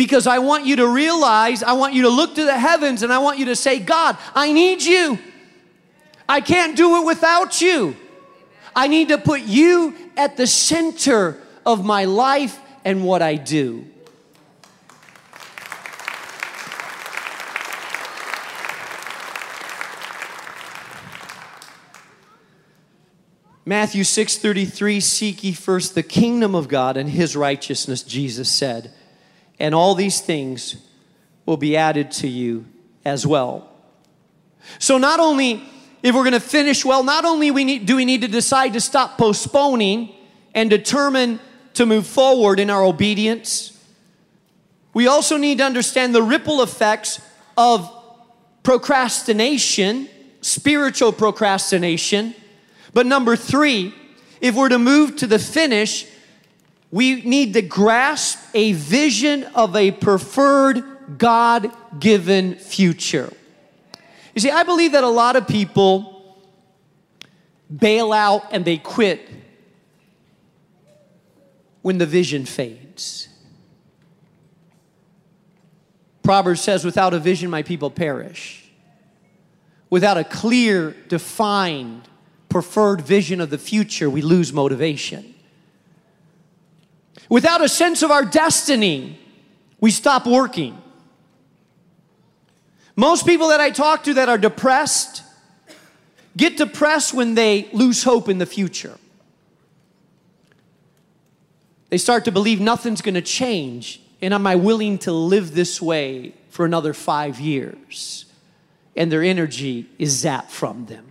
Because 0.00 0.26
I 0.26 0.38
want 0.38 0.64
you 0.64 0.76
to 0.76 0.88
realize, 0.88 1.62
I 1.62 1.74
want 1.74 1.92
you 1.92 2.04
to 2.04 2.08
look 2.08 2.34
to 2.36 2.44
the 2.46 2.58
heavens 2.58 3.02
and 3.02 3.12
I 3.12 3.18
want 3.18 3.38
you 3.38 3.44
to 3.44 3.54
say, 3.54 3.78
God, 3.78 4.16
I 4.34 4.50
need 4.50 4.80
you. 4.80 5.18
I 6.26 6.40
can't 6.40 6.74
do 6.74 7.02
it 7.02 7.04
without 7.04 7.60
you. 7.60 7.94
I 8.74 8.88
need 8.88 9.08
to 9.08 9.18
put 9.18 9.42
you 9.42 9.94
at 10.16 10.38
the 10.38 10.46
center 10.46 11.36
of 11.66 11.84
my 11.84 12.06
life 12.06 12.58
and 12.82 13.04
what 13.04 13.20
I 13.20 13.34
do. 13.34 13.84
Matthew 23.66 24.04
6:33 24.04 25.02
Seek 25.02 25.44
ye 25.44 25.52
first 25.52 25.94
the 25.94 26.02
kingdom 26.02 26.54
of 26.54 26.68
God 26.68 26.96
and 26.96 27.10
his 27.10 27.36
righteousness 27.36 28.02
Jesus 28.02 28.48
said 28.48 28.94
and 29.60 29.74
all 29.74 29.94
these 29.94 30.20
things 30.20 30.76
will 31.46 31.56
be 31.56 31.76
added 31.76 32.10
to 32.10 32.28
you 32.28 32.64
as 33.04 33.26
well. 33.26 33.68
So 34.78 34.98
not 34.98 35.20
only 35.20 35.62
if 36.02 36.14
we're 36.14 36.22
going 36.22 36.32
to 36.32 36.40
finish 36.40 36.84
well, 36.84 37.04
not 37.04 37.24
only 37.24 37.50
we 37.50 37.64
need, 37.64 37.86
do 37.86 37.96
we 37.96 38.04
need 38.04 38.22
to 38.22 38.28
decide 38.28 38.72
to 38.72 38.80
stop 38.80 39.18
postponing 39.18 40.14
and 40.54 40.70
determine 40.70 41.40
to 41.74 41.86
move 41.86 42.06
forward 42.06 42.58
in 42.58 42.70
our 42.70 42.82
obedience, 42.82 43.76
we 44.94 45.06
also 45.06 45.36
need 45.36 45.58
to 45.58 45.64
understand 45.64 46.14
the 46.14 46.22
ripple 46.22 46.62
effects 46.62 47.20
of 47.56 47.88
procrastination, 48.62 50.08
spiritual 50.40 51.12
procrastination. 51.12 52.34
But 52.92 53.06
number 53.06 53.36
three, 53.36 53.94
if 54.40 54.56
we're 54.56 54.70
to 54.70 54.78
move 54.78 55.16
to 55.16 55.26
the 55.26 55.38
finish, 55.38 56.06
we 56.90 57.22
need 57.22 57.54
to 57.54 57.62
grasp 57.62 58.38
a 58.54 58.72
vision 58.72 59.44
of 59.54 59.76
a 59.76 59.90
preferred 59.92 61.18
God 61.18 61.70
given 61.98 62.56
future. 62.56 63.32
You 64.34 64.40
see, 64.40 64.50
I 64.50 64.62
believe 64.62 64.92
that 64.92 65.04
a 65.04 65.08
lot 65.08 65.36
of 65.36 65.46
people 65.46 66.38
bail 67.74 68.12
out 68.12 68.46
and 68.52 68.64
they 68.64 68.76
quit 68.76 69.28
when 71.82 71.98
the 71.98 72.06
vision 72.06 72.44
fades. 72.44 73.28
Proverbs 76.22 76.60
says, 76.60 76.84
without 76.84 77.14
a 77.14 77.18
vision, 77.18 77.50
my 77.50 77.62
people 77.62 77.90
perish. 77.90 78.70
Without 79.88 80.16
a 80.16 80.24
clear, 80.24 80.92
defined, 81.08 82.08
preferred 82.48 83.00
vision 83.00 83.40
of 83.40 83.50
the 83.50 83.58
future, 83.58 84.08
we 84.08 84.22
lose 84.22 84.52
motivation. 84.52 85.29
Without 87.30 87.62
a 87.62 87.68
sense 87.68 88.02
of 88.02 88.10
our 88.10 88.24
destiny, 88.24 89.18
we 89.80 89.90
stop 89.92 90.26
working. 90.26 90.76
Most 92.96 93.24
people 93.24 93.48
that 93.48 93.60
I 93.60 93.70
talk 93.70 94.04
to 94.04 94.14
that 94.14 94.28
are 94.28 94.36
depressed 94.36 95.22
get 96.36 96.56
depressed 96.56 97.14
when 97.14 97.34
they 97.34 97.68
lose 97.72 98.02
hope 98.02 98.28
in 98.28 98.38
the 98.38 98.46
future. 98.46 98.98
They 101.88 101.98
start 101.98 102.24
to 102.26 102.32
believe 102.32 102.60
nothing's 102.60 103.00
gonna 103.00 103.22
change, 103.22 104.00
and 104.20 104.34
am 104.34 104.46
I 104.46 104.56
willing 104.56 104.98
to 104.98 105.12
live 105.12 105.54
this 105.54 105.80
way 105.80 106.34
for 106.50 106.64
another 106.64 106.92
five 106.92 107.40
years? 107.40 108.26
And 108.96 109.10
their 109.10 109.22
energy 109.22 109.86
is 109.98 110.24
zapped 110.24 110.50
from 110.50 110.86
them. 110.86 111.06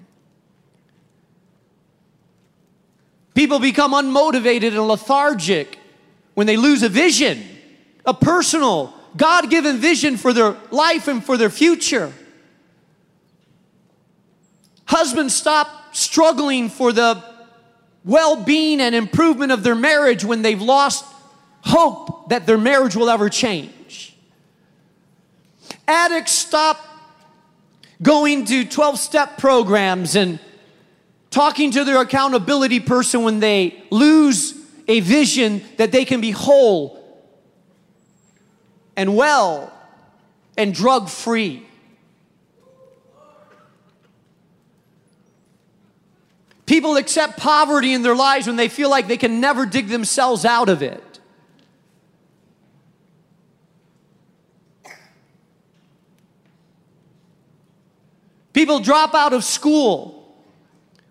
People 3.34 3.60
become 3.60 3.94
unmotivated 3.94 4.70
and 4.70 4.88
lethargic 4.88 5.80
when 6.40 6.48
they 6.48 6.56
lose 6.56 6.84
a 6.84 6.88
vision, 6.88 7.44
a 8.06 8.14
personal, 8.14 8.94
God 9.18 9.50
given 9.50 9.76
vision 9.76 10.16
for 10.16 10.32
their 10.32 10.56
life 10.72 11.10
and 11.10 11.22
for 11.22 11.36
their 11.36 11.50
future. 11.50 12.14
Husbands 14.86 15.36
stop 15.36 15.94
struggling 15.94 16.70
for 16.70 16.94
the 16.94 17.22
well 18.06 18.42
being 18.42 18.80
and 18.80 18.96
improvement 18.96 19.52
of 19.52 19.64
their 19.64 19.76
marriage 19.76 20.24
when 20.24 20.42
they've 20.42 20.62
lost 20.62 21.04
hope 21.60 22.30
that 22.30 22.46
their 22.46 22.58
marriage 22.58 22.96
will 22.96 23.10
ever 23.10 23.28
change. 23.28 24.16
Addicts 25.90 26.32
stop 26.32 26.80
going 28.02 28.46
to 28.46 28.64
12 28.64 28.98
step 28.98 29.38
programs 29.38 30.16
and 30.16 30.40
talking 31.32 31.72
to 31.72 31.84
their 31.84 32.00
accountability 32.00 32.80
person 32.80 33.24
when 33.24 33.42
they 33.42 33.84
lose 33.92 34.59
a 34.90 35.00
vision 35.00 35.64
that 35.78 35.92
they 35.94 36.04
can 36.04 36.20
be 36.20 36.32
whole 36.32 36.98
and 38.98 39.16
well 39.16 39.72
and 40.58 40.74
drug 40.74 41.08
free. 41.08 41.66
People 46.66 46.98
accept 46.98 47.38
poverty 47.38 47.94
in 47.94 48.02
their 48.02 48.16
lives 48.16 48.48
when 48.48 48.56
they 48.56 48.68
feel 48.68 48.90
like 48.90 49.08
they 49.08 49.18
can 49.18 49.40
never 49.40 49.66
dig 49.66 49.88
themselves 49.88 50.44
out 50.44 50.70
of 50.70 50.82
it. 50.82 51.20
People 58.54 58.80
drop 58.80 59.14
out 59.14 59.34
of 59.34 59.44
school 59.44 60.44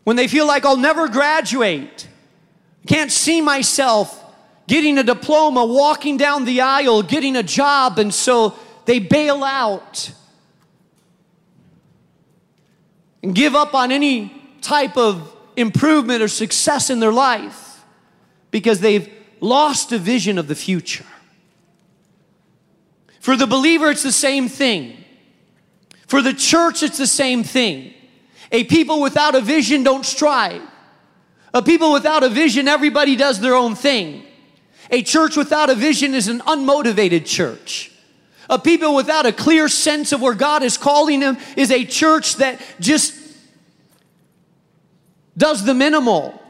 when 0.03 0.17
they 0.17 0.29
feel 0.29 0.47
like 0.47 0.65
I'll 0.65 0.77
never 0.77 1.09
graduate. 1.09 2.09
Can't 2.87 3.13
see 3.13 3.41
myself 3.41 4.25
getting 4.67 4.99
a 4.99 5.03
diploma, 5.03 5.65
walking 5.65 6.17
down 6.17 6.45
the 6.45 6.61
aisle, 6.61 7.03
getting 7.03 7.37
a 7.37 7.43
job, 7.43 7.99
and 7.99 8.13
so 8.13 8.55
they 8.85 8.99
bail 8.99 9.43
out 9.43 10.13
and 13.23 13.35
give 13.35 13.55
up 13.55 13.75
on 13.75 13.91
any 13.91 14.33
type 14.61 14.97
of 14.97 15.35
improvement 15.57 16.23
or 16.23 16.29
success 16.29 16.91
in 16.91 17.01
their 17.01 17.13
life 17.13 17.85
because 18.51 18.81
they've 18.81 19.13
lost 19.41 19.93
a 19.93 19.99
vision 19.99 20.39
of 20.39 20.49
the 20.49 20.55
future. 20.55 21.05
For 23.21 23.37
the 23.37 23.47
believer, 23.47 23.91
it's 23.91 24.03
the 24.03 24.13
same 24.13 24.49
thing. 24.49 25.05
For 26.07 26.23
the 26.23 26.33
church, 26.33 26.83
it's 26.83 26.99
the 26.99 27.07
same 27.07 27.43
thing. 27.45 27.93
A 28.53 28.65
people 28.65 29.03
without 29.03 29.35
a 29.35 29.41
vision 29.41 29.83
don't 29.83 30.07
strive. 30.07 30.63
A 31.55 31.63
people 31.63 31.93
without 31.93 32.23
a 32.23 32.29
vision, 32.29 32.69
everybody 32.69 33.17
does 33.17 33.41
their 33.41 33.55
own 33.55 33.75
thing. 33.75 34.25
A 34.91 35.03
church 35.03 35.37
without 35.37 35.71
a 35.71 35.75
vision 35.75 36.15
is 36.15 36.29
an 36.29 36.41
unmotivated 36.41 37.27
church. 37.27 37.93
A 38.51 38.59
people 38.59 38.95
without 38.95 39.27
a 39.27 39.33
clear 39.33 39.69
sense 39.69 40.13
of 40.13 40.23
where 40.23 40.35
God 40.35 40.63
is 40.63 40.79
calling 40.79 41.21
them 41.21 41.37
is 41.57 41.71
a 41.71 41.85
church 41.85 42.37
that 42.37 42.61
just 42.81 43.15
does 45.37 45.65
the 45.65 45.75
minimal. 45.75 46.43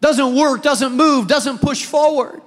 Doesn't 0.00 0.34
work, 0.34 0.62
doesn't 0.62 0.92
move, 0.92 1.26
doesn't 1.26 1.60
push 1.60 1.84
forward. 1.84 2.42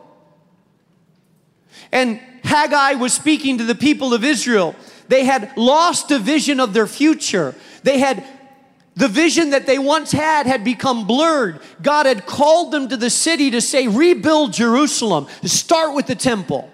And 1.91 2.19
Haggai 2.43 2.93
was 2.93 3.13
speaking 3.13 3.57
to 3.57 3.63
the 3.63 3.75
people 3.75 4.13
of 4.13 4.23
Israel. 4.23 4.75
They 5.07 5.25
had 5.25 5.55
lost 5.57 6.11
a 6.11 6.19
vision 6.19 6.59
of 6.59 6.73
their 6.73 6.87
future. 6.87 7.55
They 7.83 7.99
had 7.99 8.23
the 8.97 9.07
vision 9.07 9.51
that 9.51 9.67
they 9.67 9.77
once 9.77 10.11
had 10.11 10.47
had 10.47 10.63
become 10.63 11.05
blurred. 11.05 11.59
God 11.83 12.07
had 12.07 12.25
called 12.25 12.71
them 12.71 12.89
to 12.89 12.97
the 12.97 13.11
city 13.11 13.51
to 13.51 13.61
say, 13.61 13.87
rebuild 13.87 14.53
Jerusalem, 14.53 15.27
start 15.43 15.95
with 15.95 16.07
the 16.07 16.15
temple. 16.15 16.73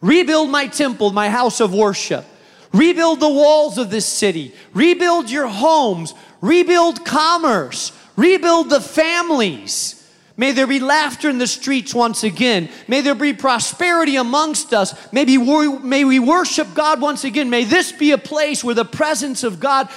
Rebuild 0.00 0.48
my 0.48 0.66
temple, 0.66 1.12
my 1.12 1.28
house 1.28 1.60
of 1.60 1.74
worship. 1.74 2.24
Rebuild 2.72 3.20
the 3.20 3.28
walls 3.28 3.76
of 3.76 3.90
this 3.90 4.06
city. 4.06 4.54
Rebuild 4.72 5.30
your 5.30 5.46
homes. 5.46 6.14
Rebuild 6.40 7.04
commerce. 7.04 7.92
Rebuild 8.16 8.70
the 8.70 8.80
families. 8.80 10.03
May 10.36 10.50
there 10.50 10.66
be 10.66 10.80
laughter 10.80 11.30
in 11.30 11.38
the 11.38 11.46
streets 11.46 11.94
once 11.94 12.24
again. 12.24 12.68
May 12.88 13.02
there 13.02 13.14
be 13.14 13.34
prosperity 13.34 14.16
amongst 14.16 14.74
us. 14.74 14.94
Maybe 15.12 15.38
we, 15.38 15.78
may 15.78 16.04
we 16.04 16.18
worship 16.18 16.74
God 16.74 17.00
once 17.00 17.22
again. 17.22 17.50
May 17.50 17.64
this 17.64 17.92
be 17.92 18.10
a 18.10 18.18
place 18.18 18.64
where 18.64 18.74
the 18.74 18.84
presence 18.84 19.44
of 19.44 19.60
God 19.60 19.88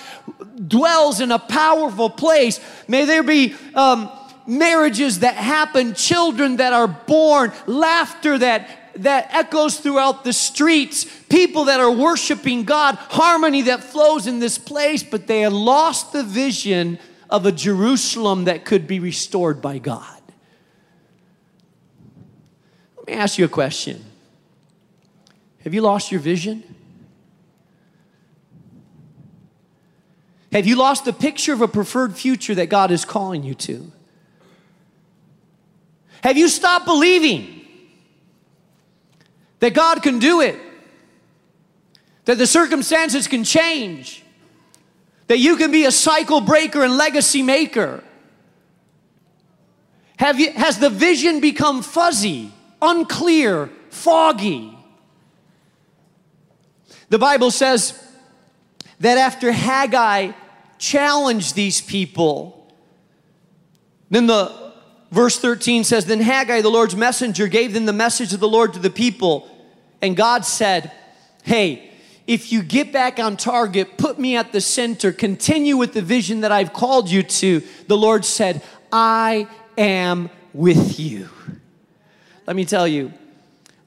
dwells 0.67 1.21
in 1.21 1.31
a 1.31 1.39
powerful 1.39 2.11
place. 2.11 2.59
May 2.87 3.05
there 3.05 3.23
be 3.23 3.55
um, 3.73 4.11
marriages 4.45 5.19
that 5.19 5.35
happen, 5.35 5.95
children 5.95 6.57
that 6.57 6.71
are 6.71 6.87
born, 6.87 7.51
laughter 7.65 8.37
that 8.37 8.69
that 8.97 9.31
echoes 9.31 9.79
throughout 9.79 10.23
the 10.23 10.33
streets, 10.33 11.05
people 11.29 11.65
that 11.65 11.79
are 11.79 11.91
worshiping 11.91 12.63
God, 12.63 12.95
harmony 12.95 13.63
that 13.63 13.83
flows 13.83 14.25
in 14.25 14.39
this 14.39 14.57
place, 14.57 15.03
but 15.03 15.27
they 15.27 15.41
had 15.41 15.53
lost 15.53 16.13
the 16.13 16.23
vision 16.23 16.97
of 17.29 17.45
a 17.45 17.51
Jerusalem 17.51 18.45
that 18.45 18.65
could 18.65 18.87
be 18.87 18.99
restored 18.99 19.61
by 19.61 19.77
God. 19.77 20.16
Let 23.07 23.15
me 23.15 23.21
ask 23.21 23.37
you 23.37 23.45
a 23.45 23.49
question 23.49 24.03
Have 25.63 25.73
you 25.73 25.81
lost 25.81 26.11
your 26.11 26.19
vision? 26.19 26.75
Have 30.51 30.65
you 30.65 30.75
lost 30.75 31.05
the 31.05 31.13
picture 31.13 31.53
of 31.53 31.61
a 31.61 31.67
preferred 31.67 32.15
future 32.17 32.55
that 32.55 32.67
God 32.67 32.91
is 32.91 33.05
calling 33.05 33.43
you 33.43 33.53
to? 33.55 33.91
Have 36.23 36.37
you 36.37 36.47
stopped 36.47 36.85
believing 36.85 37.57
that 39.59 39.73
God 39.73 40.03
can 40.03 40.19
do 40.19 40.41
it, 40.41 40.59
that 42.25 42.37
the 42.37 42.47
circumstances 42.47 43.27
can 43.27 43.43
change, 43.43 44.23
that 45.27 45.39
you 45.39 45.57
can 45.57 45.71
be 45.71 45.85
a 45.85 45.91
cycle 45.91 46.41
breaker 46.41 46.83
and 46.83 46.97
legacy 46.97 47.41
maker. 47.41 48.03
Have 50.17 50.39
you, 50.39 50.51
has 50.53 50.79
the 50.79 50.89
vision 50.89 51.39
become 51.39 51.81
fuzzy, 51.81 52.51
unclear, 52.81 53.69
foggy? 53.89 54.77
The 57.09 57.19
Bible 57.19 57.51
says 57.51 58.03
that 58.99 59.17
after 59.17 59.51
Haggai 59.51 60.31
challenged 60.77 61.55
these 61.55 61.81
people, 61.81 62.73
then 64.09 64.27
the 64.27 64.73
verse 65.11 65.39
13 65.39 65.83
says, 65.83 66.05
Then 66.05 66.21
Haggai, 66.21 66.61
the 66.61 66.69
Lord's 66.69 66.95
messenger, 66.95 67.47
gave 67.47 67.73
them 67.73 67.85
the 67.85 67.93
message 67.93 68.33
of 68.33 68.39
the 68.39 68.47
Lord 68.47 68.73
to 68.73 68.79
the 68.79 68.89
people. 68.89 69.49
And 70.01 70.15
God 70.15 70.45
said, 70.45 70.91
Hey, 71.43 71.91
if 72.27 72.51
you 72.51 72.61
get 72.61 72.91
back 72.91 73.19
on 73.19 73.37
target, 73.37 73.97
put 73.97 74.19
me 74.19 74.35
at 74.35 74.51
the 74.51 74.59
center, 74.59 75.13
continue 75.13 75.77
with 75.77 75.93
the 75.93 76.01
vision 76.01 76.41
that 76.41 76.51
I've 76.51 76.73
called 76.73 77.09
you 77.09 77.23
to, 77.23 77.63
the 77.87 77.97
Lord 77.97 78.25
said, 78.25 78.61
I 78.91 79.47
am 79.77 80.29
with 80.53 80.99
you. 80.99 81.29
Let 82.47 82.55
me 82.55 82.65
tell 82.65 82.87
you, 82.87 83.13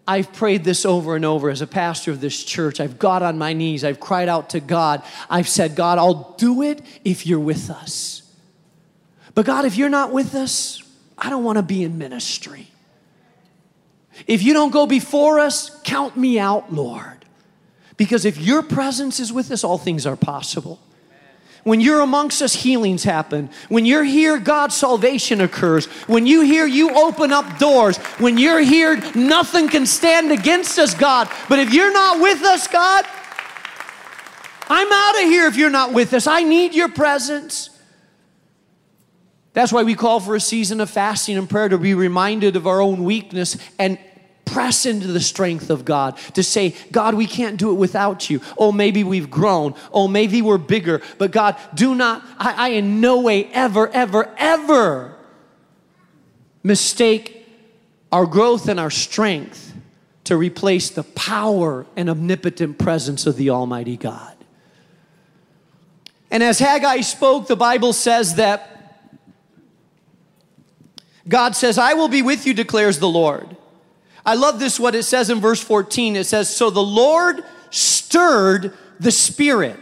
I've 0.06 0.32
prayed 0.32 0.64
this 0.64 0.84
over 0.84 1.16
and 1.16 1.24
over 1.24 1.50
as 1.50 1.62
a 1.62 1.66
pastor 1.66 2.10
of 2.10 2.20
this 2.20 2.44
church. 2.44 2.78
I've 2.78 2.98
got 2.98 3.22
on 3.22 3.38
my 3.38 3.52
knees. 3.52 3.84
I've 3.84 4.00
cried 4.00 4.28
out 4.28 4.50
to 4.50 4.60
God. 4.60 5.02
I've 5.28 5.48
said, 5.48 5.74
God, 5.74 5.98
I'll 5.98 6.34
do 6.36 6.62
it 6.62 6.82
if 7.04 7.26
you're 7.26 7.40
with 7.40 7.70
us. 7.70 8.22
But 9.34 9.46
God, 9.46 9.64
if 9.64 9.76
you're 9.76 9.88
not 9.88 10.12
with 10.12 10.34
us, 10.34 10.82
I 11.16 11.30
don't 11.30 11.44
want 11.44 11.56
to 11.56 11.62
be 11.62 11.82
in 11.82 11.96
ministry. 11.96 12.68
If 14.26 14.42
you 14.42 14.52
don't 14.52 14.72
go 14.72 14.86
before 14.86 15.38
us, 15.38 15.80
count 15.82 16.16
me 16.16 16.38
out, 16.38 16.72
Lord. 16.72 17.24
Because 17.96 18.24
if 18.24 18.38
your 18.38 18.62
presence 18.62 19.20
is 19.20 19.32
with 19.32 19.50
us, 19.50 19.62
all 19.64 19.78
things 19.78 20.06
are 20.06 20.16
possible. 20.16 20.80
When 21.64 21.80
you're 21.80 22.00
amongst 22.00 22.40
us, 22.40 22.54
healings 22.54 23.04
happen. 23.04 23.50
When 23.68 23.84
you're 23.84 24.04
here, 24.04 24.38
God's 24.38 24.74
salvation 24.76 25.40
occurs. 25.40 25.86
When 26.06 26.26
you 26.26 26.40
hear, 26.40 26.66
you 26.66 26.94
open 26.94 27.32
up 27.32 27.58
doors. 27.58 27.98
When 28.18 28.38
you're 28.38 28.60
here, 28.60 28.96
nothing 29.14 29.68
can 29.68 29.84
stand 29.84 30.32
against 30.32 30.78
us, 30.78 30.94
God. 30.94 31.28
But 31.48 31.58
if 31.58 31.74
you're 31.74 31.92
not 31.92 32.20
with 32.20 32.42
us, 32.42 32.66
God, 32.66 33.04
I'm 34.68 34.90
out 34.90 35.22
of 35.22 35.28
here 35.28 35.46
if 35.46 35.56
you're 35.56 35.68
not 35.68 35.92
with 35.92 36.14
us. 36.14 36.26
I 36.26 36.44
need 36.44 36.74
your 36.74 36.88
presence. 36.88 37.70
That's 39.52 39.72
why 39.72 39.82
we 39.82 39.94
call 39.94 40.20
for 40.20 40.36
a 40.36 40.40
season 40.40 40.80
of 40.80 40.88
fasting 40.88 41.36
and 41.36 41.50
prayer 41.50 41.68
to 41.68 41.76
be 41.76 41.92
reminded 41.94 42.56
of 42.56 42.66
our 42.66 42.80
own 42.80 43.04
weakness 43.04 43.56
and 43.78 43.98
press 44.52 44.86
into 44.86 45.06
the 45.06 45.20
strength 45.20 45.70
of 45.70 45.84
God 45.84 46.16
to 46.34 46.42
say, 46.42 46.74
God, 46.90 47.14
we 47.14 47.26
can't 47.26 47.56
do 47.56 47.70
it 47.70 47.74
without 47.74 48.28
you. 48.28 48.40
Oh, 48.58 48.72
maybe 48.72 49.04
we've 49.04 49.30
grown. 49.30 49.74
Oh, 49.92 50.08
maybe 50.08 50.42
we're 50.42 50.58
bigger. 50.58 51.00
But 51.18 51.30
God, 51.30 51.56
do 51.74 51.94
not, 51.94 52.24
I, 52.38 52.52
I 52.52 52.68
in 52.70 53.00
no 53.00 53.20
way 53.20 53.46
ever, 53.52 53.88
ever, 53.88 54.34
ever 54.36 55.16
mistake 56.62 57.46
our 58.10 58.26
growth 58.26 58.68
and 58.68 58.80
our 58.80 58.90
strength 58.90 59.74
to 60.24 60.36
replace 60.36 60.90
the 60.90 61.04
power 61.04 61.86
and 61.96 62.10
omnipotent 62.10 62.78
presence 62.78 63.26
of 63.26 63.36
the 63.36 63.50
Almighty 63.50 63.96
God. 63.96 64.36
And 66.30 66.42
as 66.42 66.58
Haggai 66.58 67.00
spoke, 67.00 67.46
the 67.46 67.56
Bible 67.56 67.92
says 67.92 68.36
that 68.36 68.66
God 71.28 71.54
says, 71.54 71.78
I 71.78 71.94
will 71.94 72.08
be 72.08 72.22
with 72.22 72.46
you, 72.46 72.54
declares 72.54 72.98
the 72.98 73.08
Lord. 73.08 73.56
I 74.24 74.34
love 74.34 74.58
this, 74.58 74.78
what 74.78 74.94
it 74.94 75.04
says 75.04 75.30
in 75.30 75.40
verse 75.40 75.62
14. 75.62 76.16
It 76.16 76.24
says, 76.24 76.54
So 76.54 76.70
the 76.70 76.82
Lord 76.82 77.44
stirred 77.70 78.76
the 78.98 79.10
spirit. 79.10 79.78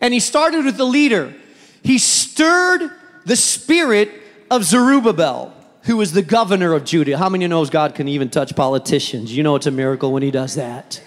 And 0.00 0.12
he 0.12 0.20
started 0.20 0.64
with 0.64 0.76
the 0.76 0.84
leader. 0.84 1.34
He 1.82 1.98
stirred 1.98 2.90
the 3.24 3.36
spirit 3.36 4.10
of 4.50 4.64
Zerubbabel, 4.64 5.54
who 5.82 5.96
was 5.96 6.12
the 6.12 6.22
governor 6.22 6.72
of 6.74 6.84
Judah. 6.84 7.16
How 7.16 7.28
many 7.28 7.46
knows 7.46 7.70
God 7.70 7.94
can 7.94 8.08
even 8.08 8.28
touch 8.28 8.54
politicians? 8.54 9.34
You 9.34 9.42
know 9.42 9.56
it's 9.56 9.66
a 9.66 9.70
miracle 9.70 10.12
when 10.12 10.22
he 10.22 10.30
does 10.30 10.56
that. 10.56 11.00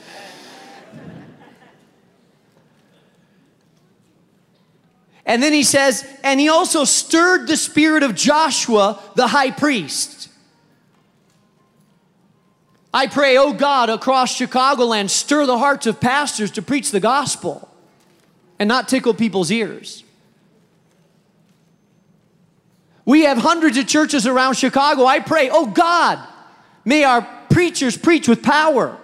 And 5.28 5.42
then 5.42 5.54
he 5.54 5.64
says, 5.64 6.08
and 6.24 6.40
he 6.40 6.50
also 6.50 6.84
stirred 6.84 7.48
the 7.48 7.58
spirit 7.58 8.04
of 8.04 8.14
Joshua, 8.14 9.02
the 9.16 9.28
high 9.28 9.52
priest. 9.52 10.15
I 12.96 13.08
pray, 13.08 13.36
oh 13.38 13.52
God, 13.52 13.90
across 13.90 14.40
Chicagoland, 14.40 15.10
stir 15.10 15.46
the 15.46 15.58
hearts 15.58 15.86
of 15.86 16.00
pastors 16.00 16.50
to 16.52 16.62
preach 16.62 16.92
the 16.92 17.02
gospel 17.02 17.68
and 18.58 18.70
not 18.70 18.88
tickle 18.88 19.14
people's 19.14 19.52
ears. 19.52 20.06
We 23.04 23.24
have 23.24 23.38
hundreds 23.38 23.78
of 23.78 23.86
churches 23.86 24.26
around 24.26 24.54
Chicago. 24.54 25.04
I 25.04 25.20
pray, 25.20 25.50
oh 25.52 25.66
God, 25.66 26.26
may 26.86 27.04
our 27.04 27.28
preachers 27.50 27.98
preach 27.98 28.30
with 28.30 28.42
power. 28.42 28.98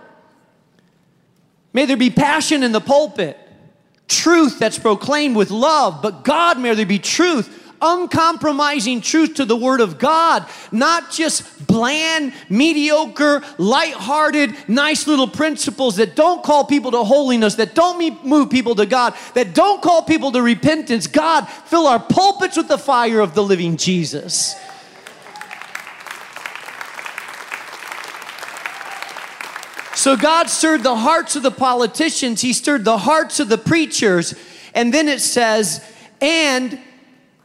May 1.73 1.85
there 1.85 1.97
be 1.97 2.09
passion 2.09 2.63
in 2.63 2.71
the 2.71 2.79
pulpit, 2.79 3.37
truth 4.07 4.57
that's 4.57 4.79
proclaimed 4.79 5.35
with 5.35 5.51
love, 5.51 6.01
but 6.01 6.23
God, 6.23 6.57
may 6.57 6.73
there 6.75 6.85
be 6.85 6.97
truth 6.97 7.60
uncompromising 7.81 9.01
truth 9.01 9.35
to 9.35 9.45
the 9.45 9.55
Word 9.55 9.81
of 9.81 9.97
God, 9.97 10.45
not 10.71 11.11
just 11.11 11.67
bland, 11.67 12.33
mediocre, 12.49 13.41
light-hearted, 13.57 14.55
nice 14.67 15.07
little 15.07 15.27
principles 15.27 15.95
that 15.97 16.15
don't 16.15 16.43
call 16.43 16.65
people 16.65 16.91
to 16.91 17.03
holiness, 17.03 17.55
that 17.55 17.75
don't 17.75 18.23
move 18.23 18.49
people 18.49 18.75
to 18.75 18.85
God, 18.85 19.15
that 19.33 19.53
don't 19.53 19.81
call 19.81 20.03
people 20.03 20.31
to 20.31 20.41
repentance. 20.41 21.07
God, 21.07 21.47
fill 21.47 21.87
our 21.87 21.99
pulpits 21.99 22.57
with 22.57 22.67
the 22.67 22.77
fire 22.77 23.19
of 23.19 23.33
the 23.33 23.43
living 23.43 23.77
Jesus. 23.77 24.55
So 29.93 30.17
God 30.17 30.49
stirred 30.49 30.81
the 30.81 30.95
hearts 30.95 31.35
of 31.35 31.43
the 31.43 31.51
politicians, 31.51 32.41
He 32.41 32.53
stirred 32.53 32.83
the 32.83 32.97
hearts 32.97 33.39
of 33.39 33.49
the 33.49 33.57
preachers, 33.57 34.33
and 34.73 34.91
then 34.91 35.07
it 35.07 35.21
says, 35.21 35.83
and 36.19 36.79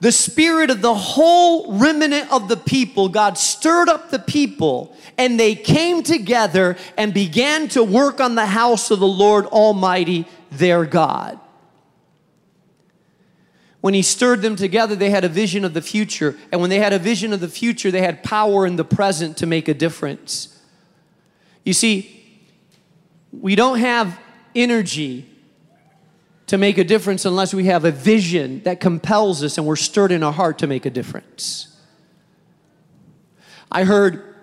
the 0.00 0.12
spirit 0.12 0.70
of 0.70 0.82
the 0.82 0.94
whole 0.94 1.78
remnant 1.78 2.30
of 2.30 2.48
the 2.48 2.56
people, 2.56 3.08
God 3.08 3.38
stirred 3.38 3.88
up 3.88 4.10
the 4.10 4.18
people, 4.18 4.94
and 5.16 5.40
they 5.40 5.54
came 5.54 6.02
together 6.02 6.76
and 6.98 7.14
began 7.14 7.68
to 7.68 7.82
work 7.82 8.20
on 8.20 8.34
the 8.34 8.46
house 8.46 8.90
of 8.90 8.98
the 8.98 9.06
Lord 9.06 9.46
Almighty, 9.46 10.26
their 10.50 10.84
God. 10.84 11.40
When 13.80 13.94
He 13.94 14.02
stirred 14.02 14.42
them 14.42 14.56
together, 14.56 14.96
they 14.96 15.10
had 15.10 15.24
a 15.24 15.28
vision 15.28 15.64
of 15.64 15.72
the 15.72 15.80
future. 15.80 16.36
And 16.52 16.60
when 16.60 16.70
they 16.70 16.78
had 16.78 16.92
a 16.92 16.98
vision 16.98 17.32
of 17.32 17.40
the 17.40 17.48
future, 17.48 17.90
they 17.90 18.02
had 18.02 18.22
power 18.22 18.66
in 18.66 18.76
the 18.76 18.84
present 18.84 19.36
to 19.38 19.46
make 19.46 19.68
a 19.68 19.74
difference. 19.74 20.60
You 21.64 21.72
see, 21.72 22.12
we 23.32 23.54
don't 23.54 23.78
have 23.78 24.18
energy 24.54 25.30
to 26.46 26.58
make 26.58 26.78
a 26.78 26.84
difference 26.84 27.24
unless 27.24 27.52
we 27.52 27.64
have 27.64 27.84
a 27.84 27.90
vision 27.90 28.62
that 28.62 28.80
compels 28.80 29.42
us 29.42 29.58
and 29.58 29.66
we're 29.66 29.76
stirred 29.76 30.12
in 30.12 30.22
our 30.22 30.32
heart 30.32 30.58
to 30.58 30.66
make 30.66 30.86
a 30.86 30.90
difference. 30.90 31.76
I 33.70 33.84
heard 33.84 34.34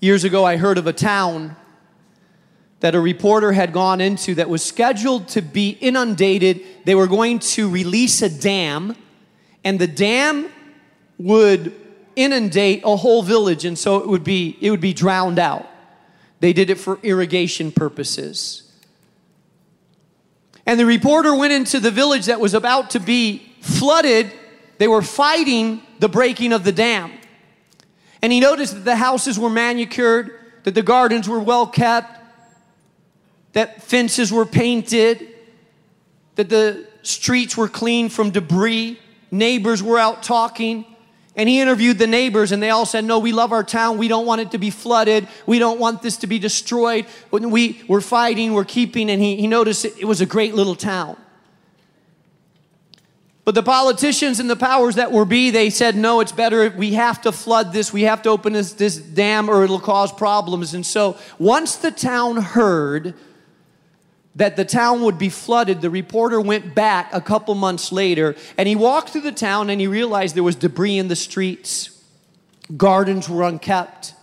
years 0.00 0.24
ago, 0.24 0.44
I 0.44 0.56
heard 0.56 0.78
of 0.78 0.86
a 0.86 0.92
town 0.92 1.56
that 2.80 2.94
a 2.94 3.00
reporter 3.00 3.52
had 3.52 3.72
gone 3.72 4.00
into 4.00 4.34
that 4.34 4.48
was 4.48 4.62
scheduled 4.62 5.28
to 5.28 5.42
be 5.42 5.70
inundated. 5.70 6.62
They 6.84 6.94
were 6.94 7.06
going 7.06 7.38
to 7.40 7.70
release 7.70 8.22
a 8.22 8.28
dam, 8.30 8.96
and 9.64 9.78
the 9.78 9.86
dam 9.86 10.50
would 11.18 11.74
inundate 12.16 12.82
a 12.84 12.96
whole 12.96 13.22
village, 13.22 13.64
and 13.64 13.78
so 13.78 13.98
it 13.98 14.08
would 14.08 14.24
be, 14.24 14.56
it 14.60 14.70
would 14.70 14.80
be 14.80 14.94
drowned 14.94 15.38
out. 15.38 15.68
They 16.40 16.54
did 16.54 16.70
it 16.70 16.76
for 16.76 16.98
irrigation 17.02 17.70
purposes. 17.70 18.69
And 20.66 20.78
the 20.78 20.86
reporter 20.86 21.34
went 21.34 21.52
into 21.52 21.80
the 21.80 21.90
village 21.90 22.26
that 22.26 22.40
was 22.40 22.54
about 22.54 22.90
to 22.90 23.00
be 23.00 23.52
flooded. 23.60 24.32
They 24.78 24.88
were 24.88 25.02
fighting 25.02 25.82
the 25.98 26.08
breaking 26.08 26.52
of 26.52 26.64
the 26.64 26.72
dam. 26.72 27.12
And 28.22 28.32
he 28.32 28.40
noticed 28.40 28.74
that 28.74 28.84
the 28.84 28.96
houses 28.96 29.38
were 29.38 29.50
manicured, 29.50 30.38
that 30.64 30.74
the 30.74 30.82
gardens 30.82 31.28
were 31.28 31.40
well 31.40 31.66
kept, 31.66 32.18
that 33.52 33.82
fences 33.82 34.32
were 34.32 34.46
painted, 34.46 35.28
that 36.36 36.48
the 36.48 36.86
streets 37.02 37.56
were 37.56 37.68
clean 37.68 38.08
from 38.08 38.30
debris, 38.30 38.98
neighbors 39.30 39.82
were 39.82 39.98
out 39.98 40.22
talking. 40.22 40.84
And 41.36 41.48
he 41.48 41.60
interviewed 41.60 41.98
the 41.98 42.08
neighbors, 42.08 42.50
and 42.50 42.62
they 42.62 42.70
all 42.70 42.86
said, 42.86 43.04
No, 43.04 43.18
we 43.18 43.32
love 43.32 43.52
our 43.52 43.62
town. 43.62 43.98
We 43.98 44.08
don't 44.08 44.26
want 44.26 44.40
it 44.40 44.50
to 44.50 44.58
be 44.58 44.70
flooded. 44.70 45.28
We 45.46 45.58
don't 45.58 45.78
want 45.78 46.02
this 46.02 46.16
to 46.18 46.26
be 46.26 46.38
destroyed. 46.38 47.06
We, 47.30 47.82
we're 47.86 48.00
fighting, 48.00 48.52
we're 48.52 48.64
keeping. 48.64 49.10
And 49.10 49.22
he, 49.22 49.36
he 49.36 49.46
noticed 49.46 49.84
it, 49.84 49.94
it 49.98 50.04
was 50.06 50.20
a 50.20 50.26
great 50.26 50.54
little 50.54 50.74
town. 50.74 51.16
But 53.44 53.54
the 53.54 53.62
politicians 53.62 54.38
and 54.38 54.50
the 54.50 54.56
powers 54.56 54.96
that 54.96 55.12
were 55.12 55.24
be, 55.24 55.50
they 55.50 55.70
said, 55.70 55.96
no, 55.96 56.20
it's 56.20 56.30
better. 56.30 56.70
We 56.70 56.92
have 56.94 57.22
to 57.22 57.32
flood 57.32 57.72
this. 57.72 57.92
We 57.92 58.02
have 58.02 58.22
to 58.22 58.28
open 58.28 58.52
this, 58.52 58.74
this 58.74 58.96
dam 58.96 59.48
or 59.48 59.64
it'll 59.64 59.80
cause 59.80 60.12
problems. 60.12 60.74
And 60.74 60.84
so 60.84 61.16
once 61.38 61.76
the 61.76 61.90
town 61.90 62.36
heard 62.36 63.14
that 64.40 64.56
the 64.56 64.64
town 64.64 65.02
would 65.02 65.18
be 65.18 65.28
flooded, 65.28 65.82
the 65.82 65.90
reporter 65.90 66.40
went 66.40 66.74
back 66.74 67.10
a 67.12 67.20
couple 67.20 67.54
months 67.54 67.92
later 67.92 68.34
and 68.56 68.66
he 68.66 68.74
walked 68.74 69.10
through 69.10 69.20
the 69.20 69.30
town 69.30 69.68
and 69.68 69.78
he 69.78 69.86
realized 69.86 70.34
there 70.34 70.42
was 70.42 70.56
debris 70.56 70.96
in 70.96 71.08
the 71.08 71.14
streets, 71.14 72.02
gardens 72.74 73.28
were 73.28 73.42
unkept, 73.42 74.14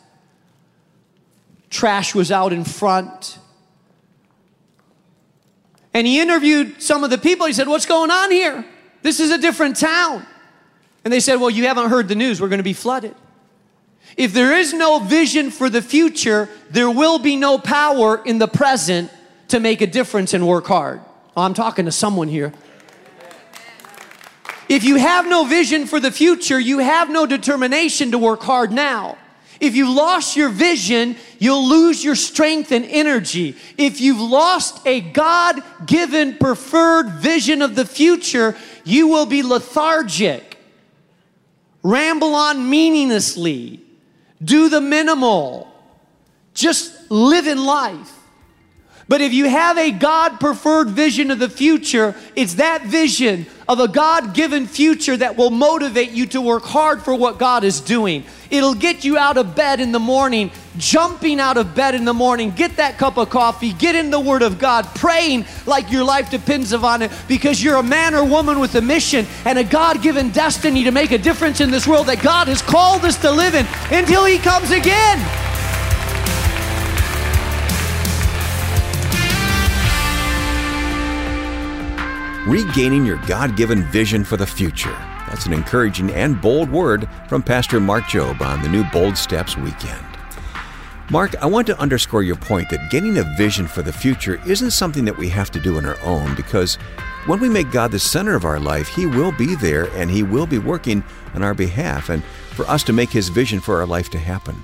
trash 1.69 2.15
was 2.15 2.31
out 2.31 2.51
in 2.51 2.63
front. 2.63 3.37
And 5.93 6.07
he 6.07 6.19
interviewed 6.19 6.81
some 6.81 7.03
of 7.03 7.11
the 7.11 7.19
people. 7.19 7.45
He 7.45 7.53
said, 7.53 7.67
What's 7.67 7.85
going 7.85 8.09
on 8.09 8.31
here? 8.31 8.65
This 9.03 9.19
is 9.19 9.29
a 9.29 9.37
different 9.37 9.77
town. 9.77 10.25
And 11.05 11.13
they 11.13 11.19
said, 11.19 11.35
Well, 11.35 11.51
you 11.51 11.67
haven't 11.67 11.91
heard 11.91 12.07
the 12.07 12.15
news. 12.15 12.41
We're 12.41 12.49
going 12.49 12.57
to 12.57 12.63
be 12.63 12.73
flooded. 12.73 13.13
If 14.15 14.33
there 14.33 14.57
is 14.57 14.73
no 14.73 14.97
vision 14.97 15.51
for 15.51 15.69
the 15.69 15.83
future, 15.83 16.49
there 16.71 16.89
will 16.89 17.19
be 17.19 17.35
no 17.35 17.59
power 17.59 18.19
in 18.25 18.39
the 18.39 18.47
present 18.47 19.11
to 19.49 19.59
make 19.59 19.81
a 19.81 19.87
difference 19.87 20.33
and 20.33 20.47
work 20.47 20.67
hard. 20.67 21.01
Oh, 21.35 21.43
I'm 21.43 21.53
talking 21.53 21.85
to 21.85 21.91
someone 21.91 22.27
here. 22.27 22.53
If 24.69 24.83
you 24.83 24.97
have 24.97 25.27
no 25.27 25.45
vision 25.45 25.85
for 25.85 25.99
the 25.99 26.11
future, 26.11 26.59
you 26.59 26.79
have 26.79 27.09
no 27.09 27.25
determination 27.25 28.11
to 28.11 28.17
work 28.17 28.41
hard 28.41 28.71
now. 28.71 29.17
If 29.59 29.75
you 29.75 29.91
lost 29.91 30.35
your 30.35 30.49
vision, 30.49 31.15
you'll 31.39 31.67
lose 31.67 32.03
your 32.03 32.15
strength 32.15 32.71
and 32.71 32.85
energy. 32.85 33.55
If 33.77 34.01
you've 34.01 34.19
lost 34.19 34.85
a 34.85 35.01
God 35.01 35.63
given 35.85 36.37
preferred 36.37 37.09
vision 37.11 37.61
of 37.61 37.75
the 37.75 37.85
future, 37.85 38.55
you 38.83 39.07
will 39.07 39.25
be 39.25 39.41
lethargic, 39.41 40.57
ramble 41.81 42.35
on 42.35 42.69
meaninglessly, 42.69 43.81
do 44.43 44.69
the 44.69 44.81
minimal, 44.81 45.71
just 46.53 47.09
live 47.09 47.47
in 47.47 47.63
life. 47.63 48.16
But 49.09 49.21
if 49.21 49.31
you 49.31 49.47
have 49.47 49.77
a 49.77 49.91
God 49.91 50.39
preferred 50.39 50.89
vision 50.89 51.31
of 51.31 51.39
the 51.39 51.47
future, 51.47 52.13
it's 52.35 52.55
that 52.55 52.83
vision 52.83 53.45
of 53.67 53.79
a 53.79 53.87
God 53.87 54.33
given 54.33 54.67
future 54.67 55.15
that 55.15 55.37
will 55.37 55.49
motivate 55.49 56.11
you 56.11 56.25
to 56.27 56.41
work 56.41 56.63
hard 56.63 57.01
for 57.01 57.15
what 57.15 57.37
God 57.37 57.63
is 57.63 57.79
doing. 57.79 58.25
It'll 58.49 58.73
get 58.73 59.05
you 59.05 59.17
out 59.17 59.37
of 59.37 59.55
bed 59.55 59.79
in 59.79 59.93
the 59.93 59.99
morning, 59.99 60.51
jumping 60.77 61.39
out 61.39 61.55
of 61.55 61.73
bed 61.73 61.95
in 61.95 62.03
the 62.03 62.13
morning, 62.13 62.51
get 62.51 62.75
that 62.77 62.97
cup 62.97 63.17
of 63.17 63.29
coffee, 63.29 63.71
get 63.73 63.95
in 63.95 64.09
the 64.09 64.19
Word 64.19 64.41
of 64.41 64.59
God, 64.59 64.85
praying 64.95 65.45
like 65.65 65.89
your 65.89 66.03
life 66.03 66.29
depends 66.29 66.73
upon 66.73 67.01
it 67.01 67.11
because 67.29 67.63
you're 67.63 67.77
a 67.77 67.83
man 67.83 68.13
or 68.13 68.25
woman 68.25 68.59
with 68.59 68.75
a 68.75 68.81
mission 68.81 69.25
and 69.45 69.57
a 69.57 69.63
God 69.63 70.01
given 70.01 70.31
destiny 70.31 70.83
to 70.83 70.91
make 70.91 71.11
a 71.11 71.17
difference 71.17 71.61
in 71.61 71.71
this 71.71 71.87
world 71.87 72.07
that 72.07 72.21
God 72.21 72.47
has 72.49 72.61
called 72.61 73.05
us 73.05 73.17
to 73.21 73.31
live 73.31 73.55
in 73.55 73.65
until 73.89 74.25
He 74.25 74.37
comes 74.37 74.71
again. 74.71 75.46
Regaining 82.47 83.05
your 83.05 83.17
God 83.27 83.57
given 83.57 83.83
vision 83.91 84.23
for 84.23 84.37
the 84.37 84.47
future. 84.47 84.97
That's 85.27 85.47
an 85.47 85.51
encouraging 85.51 86.11
and 86.11 86.41
bold 86.41 86.71
word 86.71 87.09
from 87.27 87.43
Pastor 87.43 87.81
Mark 87.81 88.05
Jobe 88.05 88.39
on 88.39 88.61
the 88.61 88.69
new 88.69 88.85
Bold 88.85 89.17
Steps 89.17 89.57
weekend. 89.57 90.05
Mark, 91.11 91.35
I 91.43 91.45
want 91.45 91.67
to 91.67 91.77
underscore 91.77 92.23
your 92.23 92.37
point 92.37 92.69
that 92.69 92.89
getting 92.89 93.17
a 93.17 93.35
vision 93.35 93.67
for 93.67 93.81
the 93.81 93.91
future 93.91 94.41
isn't 94.47 94.71
something 94.71 95.03
that 95.03 95.17
we 95.17 95.27
have 95.27 95.51
to 95.51 95.59
do 95.59 95.75
on 95.75 95.85
our 95.85 95.99
own 96.03 96.35
because 96.35 96.75
when 97.25 97.41
we 97.41 97.49
make 97.49 97.69
God 97.69 97.91
the 97.91 97.99
center 97.99 98.33
of 98.33 98.45
our 98.45 98.61
life, 98.61 98.87
He 98.87 99.05
will 99.05 99.33
be 99.33 99.55
there 99.55 99.89
and 99.91 100.09
He 100.09 100.23
will 100.23 100.47
be 100.47 100.57
working 100.57 101.03
on 101.33 101.43
our 101.43 101.53
behalf 101.53 102.07
and 102.07 102.23
for 102.53 102.65
us 102.67 102.81
to 102.83 102.93
make 102.93 103.09
His 103.09 103.27
vision 103.27 103.59
for 103.59 103.81
our 103.81 103.85
life 103.85 104.09
to 104.11 104.17
happen. 104.17 104.55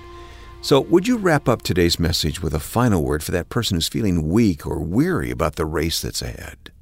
So, 0.61 0.79
would 0.79 1.05
you 1.05 1.17
wrap 1.17 1.49
up 1.49 1.63
today's 1.63 1.99
message 1.99 2.41
with 2.41 2.53
a 2.53 2.61
final 2.61 3.03
word 3.03 3.23
for 3.23 3.31
that 3.33 3.49
person 3.49 3.75
who's 3.75 3.89
feeling 3.89 4.29
weak 4.29 4.65
or 4.65 4.79
weary 4.79 5.31
about 5.31 5.57
the 5.57 5.65
race 5.65 6.01
that's 6.01 6.21
ahead? 6.21 6.72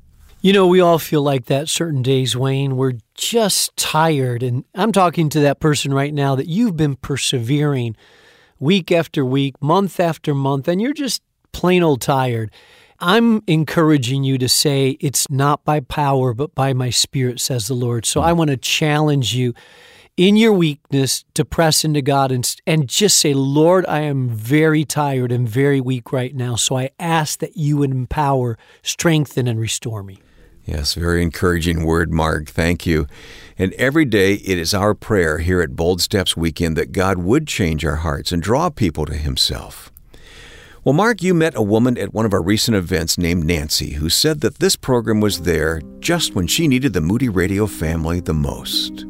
You 0.43 0.53
know, 0.53 0.65
we 0.65 0.81
all 0.81 0.97
feel 0.97 1.21
like 1.21 1.45
that 1.45 1.69
certain 1.69 2.01
days, 2.01 2.35
Wayne. 2.35 2.75
We're 2.75 2.95
just 3.13 3.77
tired. 3.77 4.41
And 4.41 4.65
I'm 4.73 4.91
talking 4.91 5.29
to 5.29 5.39
that 5.41 5.59
person 5.59 5.93
right 5.93 6.11
now 6.11 6.33
that 6.33 6.47
you've 6.47 6.75
been 6.75 6.95
persevering 6.95 7.95
week 8.59 8.91
after 8.91 9.23
week, 9.23 9.61
month 9.61 9.99
after 9.99 10.33
month, 10.33 10.67
and 10.67 10.81
you're 10.81 10.93
just 10.93 11.21
plain 11.51 11.83
old 11.83 12.01
tired. 12.01 12.49
I'm 12.99 13.43
encouraging 13.45 14.23
you 14.23 14.39
to 14.39 14.49
say, 14.49 14.97
It's 14.99 15.29
not 15.29 15.63
by 15.63 15.79
power, 15.79 16.33
but 16.33 16.55
by 16.55 16.73
my 16.73 16.89
spirit, 16.89 17.39
says 17.39 17.67
the 17.67 17.75
Lord. 17.75 18.07
So 18.07 18.21
I 18.21 18.33
want 18.33 18.49
to 18.49 18.57
challenge 18.57 19.35
you 19.35 19.53
in 20.17 20.37
your 20.37 20.53
weakness 20.53 21.23
to 21.35 21.45
press 21.45 21.85
into 21.85 22.01
God 22.01 22.31
and, 22.31 22.55
and 22.65 22.89
just 22.89 23.19
say, 23.19 23.35
Lord, 23.35 23.85
I 23.85 23.99
am 24.01 24.27
very 24.27 24.85
tired 24.85 25.31
and 25.31 25.47
very 25.47 25.79
weak 25.79 26.11
right 26.11 26.35
now. 26.35 26.55
So 26.55 26.79
I 26.79 26.89
ask 26.99 27.37
that 27.41 27.57
you 27.57 27.77
would 27.77 27.91
empower, 27.91 28.57
strengthen, 28.81 29.47
and 29.47 29.59
restore 29.59 30.01
me. 30.01 30.19
Yes, 30.71 30.93
very 30.93 31.21
encouraging 31.21 31.83
word, 31.83 32.13
Mark. 32.13 32.47
Thank 32.47 32.85
you. 32.85 33.05
And 33.57 33.73
every 33.73 34.05
day 34.05 34.35
it 34.35 34.57
is 34.57 34.73
our 34.73 34.93
prayer 34.95 35.39
here 35.39 35.61
at 35.61 35.75
Bold 35.75 35.99
Steps 35.99 36.37
Weekend 36.37 36.77
that 36.77 36.93
God 36.93 37.17
would 37.17 37.45
change 37.45 37.83
our 37.83 37.97
hearts 37.97 38.31
and 38.31 38.41
draw 38.41 38.69
people 38.69 39.05
to 39.05 39.13
Himself. 39.13 39.91
Well, 40.85 40.93
Mark, 40.93 41.21
you 41.21 41.33
met 41.33 41.57
a 41.57 41.61
woman 41.61 41.97
at 41.97 42.13
one 42.13 42.25
of 42.25 42.31
our 42.31 42.41
recent 42.41 42.77
events 42.77 43.17
named 43.17 43.43
Nancy 43.43 43.95
who 43.95 44.07
said 44.07 44.39
that 44.41 44.59
this 44.59 44.77
program 44.77 45.19
was 45.19 45.41
there 45.41 45.81
just 45.99 46.35
when 46.35 46.47
she 46.47 46.69
needed 46.69 46.93
the 46.93 47.01
Moody 47.01 47.27
Radio 47.27 47.67
family 47.67 48.21
the 48.21 48.33
most. 48.33 49.05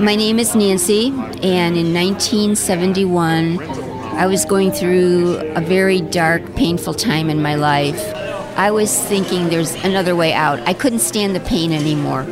My 0.00 0.16
name 0.16 0.40
is 0.40 0.56
Nancy, 0.56 1.06
and 1.06 1.76
in 1.76 1.94
1971, 1.94 3.60
I 3.60 4.26
was 4.26 4.44
going 4.44 4.72
through 4.72 5.36
a 5.54 5.60
very 5.60 6.00
dark, 6.00 6.56
painful 6.56 6.94
time 6.94 7.30
in 7.30 7.40
my 7.40 7.54
life. 7.54 8.31
I 8.56 8.70
was 8.70 8.96
thinking 9.04 9.48
there's 9.48 9.74
another 9.82 10.14
way 10.14 10.34
out. 10.34 10.60
I 10.68 10.74
couldn't 10.74 10.98
stand 10.98 11.34
the 11.34 11.40
pain 11.40 11.72
anymore. 11.72 12.26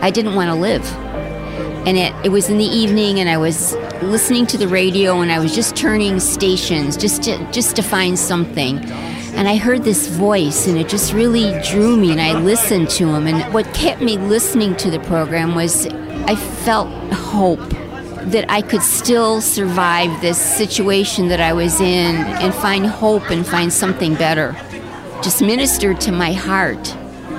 I 0.00 0.10
didn't 0.10 0.36
want 0.36 0.50
to 0.50 0.54
live. 0.54 0.84
And 1.84 1.96
it, 1.96 2.14
it 2.24 2.28
was 2.28 2.48
in 2.48 2.58
the 2.58 2.64
evening, 2.64 3.18
and 3.18 3.28
I 3.28 3.36
was 3.36 3.74
listening 4.02 4.46
to 4.48 4.58
the 4.58 4.68
radio, 4.68 5.20
and 5.20 5.32
I 5.32 5.40
was 5.40 5.52
just 5.52 5.74
turning 5.74 6.20
stations 6.20 6.96
just 6.96 7.24
to, 7.24 7.50
just 7.50 7.74
to 7.76 7.82
find 7.82 8.16
something. 8.16 8.78
And 9.34 9.48
I 9.48 9.56
heard 9.56 9.82
this 9.82 10.06
voice, 10.06 10.68
and 10.68 10.78
it 10.78 10.88
just 10.88 11.12
really 11.12 11.60
drew 11.62 11.96
me, 11.96 12.12
and 12.12 12.20
I 12.20 12.38
listened 12.38 12.88
to 12.90 13.08
him. 13.08 13.26
And 13.26 13.52
what 13.52 13.72
kept 13.74 14.00
me 14.00 14.18
listening 14.18 14.76
to 14.76 14.90
the 14.92 15.00
program 15.00 15.56
was 15.56 15.86
I 15.86 16.36
felt 16.36 16.88
hope 17.12 17.68
that 18.30 18.46
I 18.48 18.62
could 18.62 18.82
still 18.82 19.40
survive 19.40 20.20
this 20.20 20.38
situation 20.38 21.28
that 21.28 21.40
I 21.40 21.52
was 21.52 21.80
in 21.80 22.16
and 22.16 22.54
find 22.54 22.86
hope 22.86 23.30
and 23.30 23.46
find 23.46 23.72
something 23.72 24.14
better 24.14 24.56
just 25.22 25.42
ministered 25.42 26.00
to 26.02 26.12
my 26.12 26.32
heart. 26.32 26.94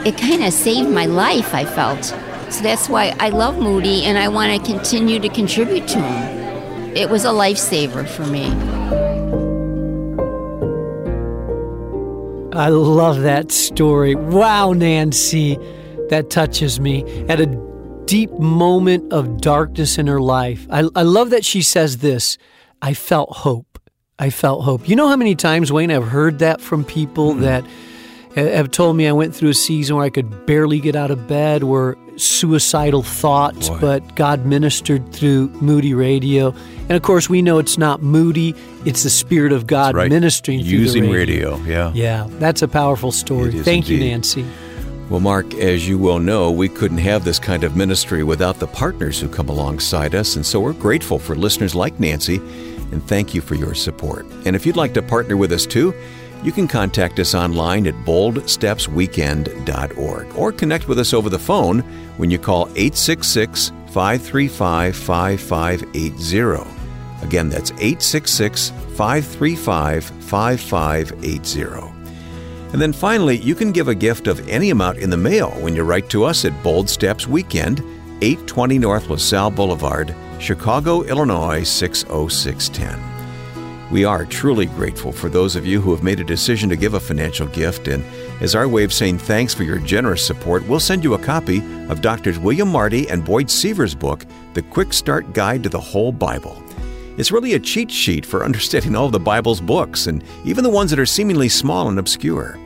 It 0.06 0.18
kind 0.18 0.44
of 0.44 0.54
saved 0.54 0.90
my 0.90 1.06
life, 1.06 1.54
I 1.54 1.66
felt. 1.66 2.06
So 2.52 2.62
that's 2.62 2.88
why 2.88 3.16
I 3.20 3.30
love 3.30 3.60
Moody 3.60 4.06
and 4.06 4.18
I 4.18 4.30
want 4.30 4.54
to 4.54 4.72
continue 4.72 5.20
to 5.20 5.30
contribute 5.30 5.88
to 5.90 6.00
him. 6.00 6.96
It 6.96 7.10
was 7.10 7.26
a 7.26 7.30
lifesaver 7.30 8.08
for 8.08 8.26
me. 8.26 8.46
I 12.58 12.70
love 12.70 13.22
that 13.22 13.52
story. 13.52 14.16
Wow, 14.16 14.74
Nancy, 14.74 15.58
that 16.10 16.30
touches 16.32 16.80
me. 16.80 17.04
At 17.30 17.40
a 17.40 17.46
deep 18.06 18.32
moment 18.32 19.14
of 19.14 19.42
darkness 19.42 19.98
in 19.98 20.08
her 20.08 20.22
life, 20.22 20.66
I, 20.72 20.90
I 20.96 21.04
love 21.04 21.30
that 21.30 21.46
she 21.46 21.62
says 21.62 21.98
this 21.98 22.38
I 22.82 22.94
felt 22.94 23.30
hope. 23.30 23.67
I 24.20 24.32
felt 24.32 24.64
hope. 24.64 24.90
You 24.90 24.96
know 24.96 25.08
how 25.08 25.16
many 25.16 25.36
times, 25.36 25.72
Wayne, 25.72 25.92
I've 25.92 26.08
heard 26.08 26.40
that 26.40 26.60
from 26.60 26.84
people 26.84 27.34
mm-hmm. 27.34 27.42
that 27.42 27.64
have 28.34 28.72
told 28.72 28.98
me 28.98 29.08
I 29.08 29.12
went 29.12 29.36
through 29.36 29.50
a 29.50 29.54
season 29.54 29.96
where 29.96 30.06
I 30.06 30.10
could 30.10 30.46
barely 30.48 30.80
get 30.80 30.96
out 30.96 31.12
of 31.12 31.28
bed, 31.28 31.64
where 31.64 31.96
suicidal 32.16 33.04
thoughts, 33.04 33.70
Boy. 33.70 33.80
but 33.80 34.16
God 34.16 34.46
ministered 34.46 35.14
through 35.14 35.50
Moody 35.62 35.94
Radio. 35.94 36.52
And 36.82 36.92
of 36.92 37.04
course, 37.04 37.30
we 37.30 37.44
know 37.44 37.60
it's 37.60 37.78
not 37.78 38.02
Moody, 38.02 38.56
it's 38.86 39.04
the 39.04 39.12
Spirit 39.12 39.52
of 39.52 39.68
God 39.68 39.96
right. 39.96 40.10
ministering 40.10 40.62
Using 40.62 41.12
radio. 41.12 41.58
radio. 41.58 41.66
Yeah. 41.66 41.92
Yeah, 41.94 42.28
that's 42.40 42.64
a 42.64 42.68
powerful 42.68 43.12
story. 43.12 43.52
Thank 43.52 43.88
indeed. 43.88 44.04
you, 44.04 44.10
Nancy. 44.10 44.46
Well, 45.12 45.20
Mark, 45.20 45.54
as 45.54 45.88
you 45.88 46.00
well 46.00 46.20
know, 46.20 46.52
we 46.52 46.70
couldn't 46.70 46.98
have 46.98 47.24
this 47.24 47.38
kind 47.38 47.64
of 47.64 47.76
ministry 47.76 48.24
without 48.24 48.58
the 48.60 48.68
partners 48.68 49.20
who 49.20 49.30
come 49.30 49.48
alongside 49.48 50.16
us, 50.16 50.36
and 50.36 50.46
so 50.46 50.60
we're 50.60 50.74
grateful 50.74 51.20
for 51.20 51.36
listeners 51.36 51.76
like 51.76 52.00
Nancy 52.00 52.42
and 52.92 53.04
thank 53.08 53.34
you 53.34 53.42
for 53.42 53.56
your 53.56 53.74
support. 53.74 54.26
And 54.46 54.56
if 54.56 54.64
you'd 54.66 54.78
like 54.78 54.94
to 54.94 55.02
partner 55.02 55.36
with 55.38 55.52
us 55.52 55.66
too, 55.66 55.94
you 56.44 56.52
can 56.52 56.68
contact 56.68 57.20
us 57.20 57.34
online 57.34 57.88
at 57.88 57.96
boldstepsweekend.org 58.06 60.36
or 60.36 60.52
connect 60.52 60.88
with 60.88 61.00
us 61.00 61.12
over 61.14 61.30
the 61.30 61.40
phone 61.40 61.80
when 62.18 62.30
you 62.30 62.38
call 62.38 62.68
866 62.76 63.72
535 63.88 64.96
5580. 64.96 66.70
Again, 67.24 67.50
that's 67.50 67.72
866 67.72 68.70
535 68.70 70.06
5580. 70.06 71.98
And 72.74 72.82
then 72.82 72.94
finally, 72.94 73.38
you 73.38 73.56
can 73.56 73.72
give 73.72 73.88
a 73.88 73.96
gift 73.96 74.28
of 74.28 74.48
any 74.48 74.72
amount 74.72 74.98
in 74.98 75.10
the 75.10 75.18
mail 75.18 75.52
when 75.62 75.76
you 75.76 75.84
write 75.84 76.10
to 76.10 76.26
us 76.26 76.46
at 76.46 76.64
Bold 76.64 76.90
Steps 76.90 77.26
Weekend, 77.26 77.80
820 78.22 78.78
North 78.78 79.10
LaSalle 79.10 79.52
Boulevard, 79.52 80.14
Chicago, 80.40 81.02
Illinois 81.04 81.64
60610. 81.64 83.00
We 83.92 84.06
are 84.06 84.26
truly 84.26 84.68
grateful 84.68 85.12
for 85.12 85.30
those 85.30 85.56
of 85.56 85.66
you 85.66 85.82
who 85.82 85.92
have 85.92 86.04
made 86.04 86.20
a 86.20 86.24
decision 86.24 86.70
to 86.70 86.76
give 86.76 86.94
a 86.94 87.00
financial 87.00 87.48
gift, 87.48 87.88
and 87.88 88.04
as 88.42 88.54
our 88.54 88.68
way 88.68 88.84
of 88.84 88.94
saying 88.94 89.18
thanks 89.18 89.54
for 89.54 89.64
your 89.64 89.80
generous 89.80 90.26
support, 90.26 90.68
we'll 90.68 90.80
send 90.80 91.04
you 91.04 91.16
a 91.16 91.20
copy 91.20 91.60
of 91.90 92.02
Drs. 92.02 92.38
William 92.38 92.68
Marty 92.68 93.10
and 93.10 93.26
Boyd 93.26 93.50
Seevers' 93.50 93.96
book, 93.96 94.26
The 94.54 94.62
Quick 94.62 94.94
Start 94.94 95.34
Guide 95.34 95.64
to 95.64 95.70
the 95.70 95.80
Whole 95.80 96.12
Bible. 96.12 96.62
It's 97.18 97.32
really 97.32 97.54
a 97.54 97.60
cheat 97.60 97.90
sheet 97.90 98.26
for 98.26 98.46
understanding 98.46 98.96
all 98.96 99.08
of 99.08 99.14
the 99.14 99.20
Bible's 99.20 99.62
books, 99.62 100.08
and 100.08 100.24
even 100.46 100.64
the 100.64 100.70
ones 100.70 100.92
that 100.92 101.00
are 101.00 101.06
seemingly 101.06 101.50
small 101.50 101.88
and 101.88 101.98
obscure. 101.98 102.60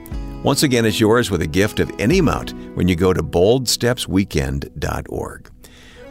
Once 0.44 0.64
again, 0.64 0.86
it's 0.86 1.00
yours 1.00 1.30
with 1.30 1.44
a 1.44 1.48
gift 1.48 1.80
of 1.80 1.92
any 2.00 2.18
amount 2.18 2.56
when 2.76 2.88
you 2.88 2.96
go 2.96 3.14
to 3.14 3.22
boldstepsweekend.org. 3.22 5.52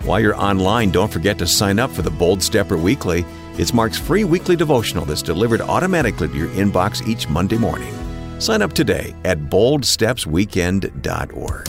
While 0.04 0.20
you're 0.20 0.36
online, 0.36 0.90
don't 0.90 1.12
forget 1.12 1.36
to 1.38 1.46
sign 1.46 1.78
up 1.78 1.90
for 1.90 2.00
the 2.00 2.10
Bold 2.10 2.42
Stepper 2.42 2.78
Weekly. 2.78 3.26
It's 3.58 3.74
Mark's 3.74 3.98
free 3.98 4.24
weekly 4.24 4.56
devotional 4.56 5.04
that's 5.04 5.20
delivered 5.20 5.60
automatically 5.60 6.28
to 6.28 6.34
your 6.34 6.48
inbox 6.48 7.06
each 7.06 7.28
Monday 7.28 7.58
morning. 7.58 7.92
Sign 8.40 8.62
up 8.62 8.72
today 8.72 9.14
at 9.26 9.38
boldstepsweekend.org. 9.38 11.68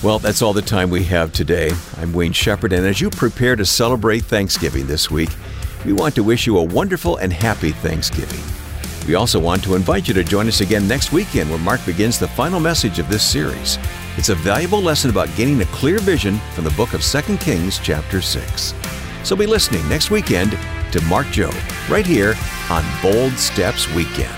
Well, 0.00 0.20
that's 0.20 0.42
all 0.42 0.52
the 0.52 0.62
time 0.62 0.90
we 0.90 1.02
have 1.04 1.32
today. 1.32 1.72
I'm 1.96 2.12
Wayne 2.12 2.32
Shepherd, 2.32 2.72
and 2.72 2.86
as 2.86 3.00
you 3.00 3.10
prepare 3.10 3.56
to 3.56 3.66
celebrate 3.66 4.20
Thanksgiving 4.20 4.86
this 4.86 5.10
week, 5.10 5.30
we 5.84 5.92
want 5.92 6.14
to 6.14 6.22
wish 6.22 6.46
you 6.46 6.56
a 6.58 6.62
wonderful 6.62 7.16
and 7.16 7.32
happy 7.32 7.72
Thanksgiving. 7.72 8.38
We 9.08 9.16
also 9.16 9.40
want 9.40 9.64
to 9.64 9.74
invite 9.74 10.06
you 10.06 10.14
to 10.14 10.22
join 10.22 10.46
us 10.46 10.60
again 10.60 10.86
next 10.86 11.10
weekend 11.10 11.50
where 11.50 11.58
Mark 11.58 11.84
begins 11.84 12.20
the 12.20 12.28
final 12.28 12.60
message 12.60 13.00
of 13.00 13.08
this 13.08 13.28
series. 13.28 13.76
It's 14.18 14.30
a 14.30 14.34
valuable 14.34 14.80
lesson 14.80 15.10
about 15.10 15.28
gaining 15.36 15.60
a 15.60 15.64
clear 15.66 16.00
vision 16.00 16.38
from 16.52 16.64
the 16.64 16.72
book 16.72 16.92
of 16.92 17.04
2 17.04 17.36
Kings, 17.36 17.78
chapter 17.78 18.20
6. 18.20 18.74
So 19.22 19.36
be 19.36 19.46
listening 19.46 19.88
next 19.88 20.10
weekend 20.10 20.58
to 20.90 21.00
Mark 21.02 21.28
Jobe 21.28 21.54
right 21.88 22.04
here 22.04 22.34
on 22.68 22.84
Bold 23.00 23.32
Steps 23.34 23.88
Weekend. 23.94 24.34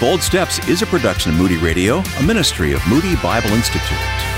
Bold 0.00 0.20
Steps 0.20 0.68
is 0.68 0.82
a 0.82 0.86
production 0.86 1.30
of 1.30 1.38
Moody 1.38 1.58
Radio, 1.58 2.02
a 2.18 2.22
ministry 2.24 2.72
of 2.72 2.84
Moody 2.88 3.14
Bible 3.22 3.50
Institute. 3.50 4.31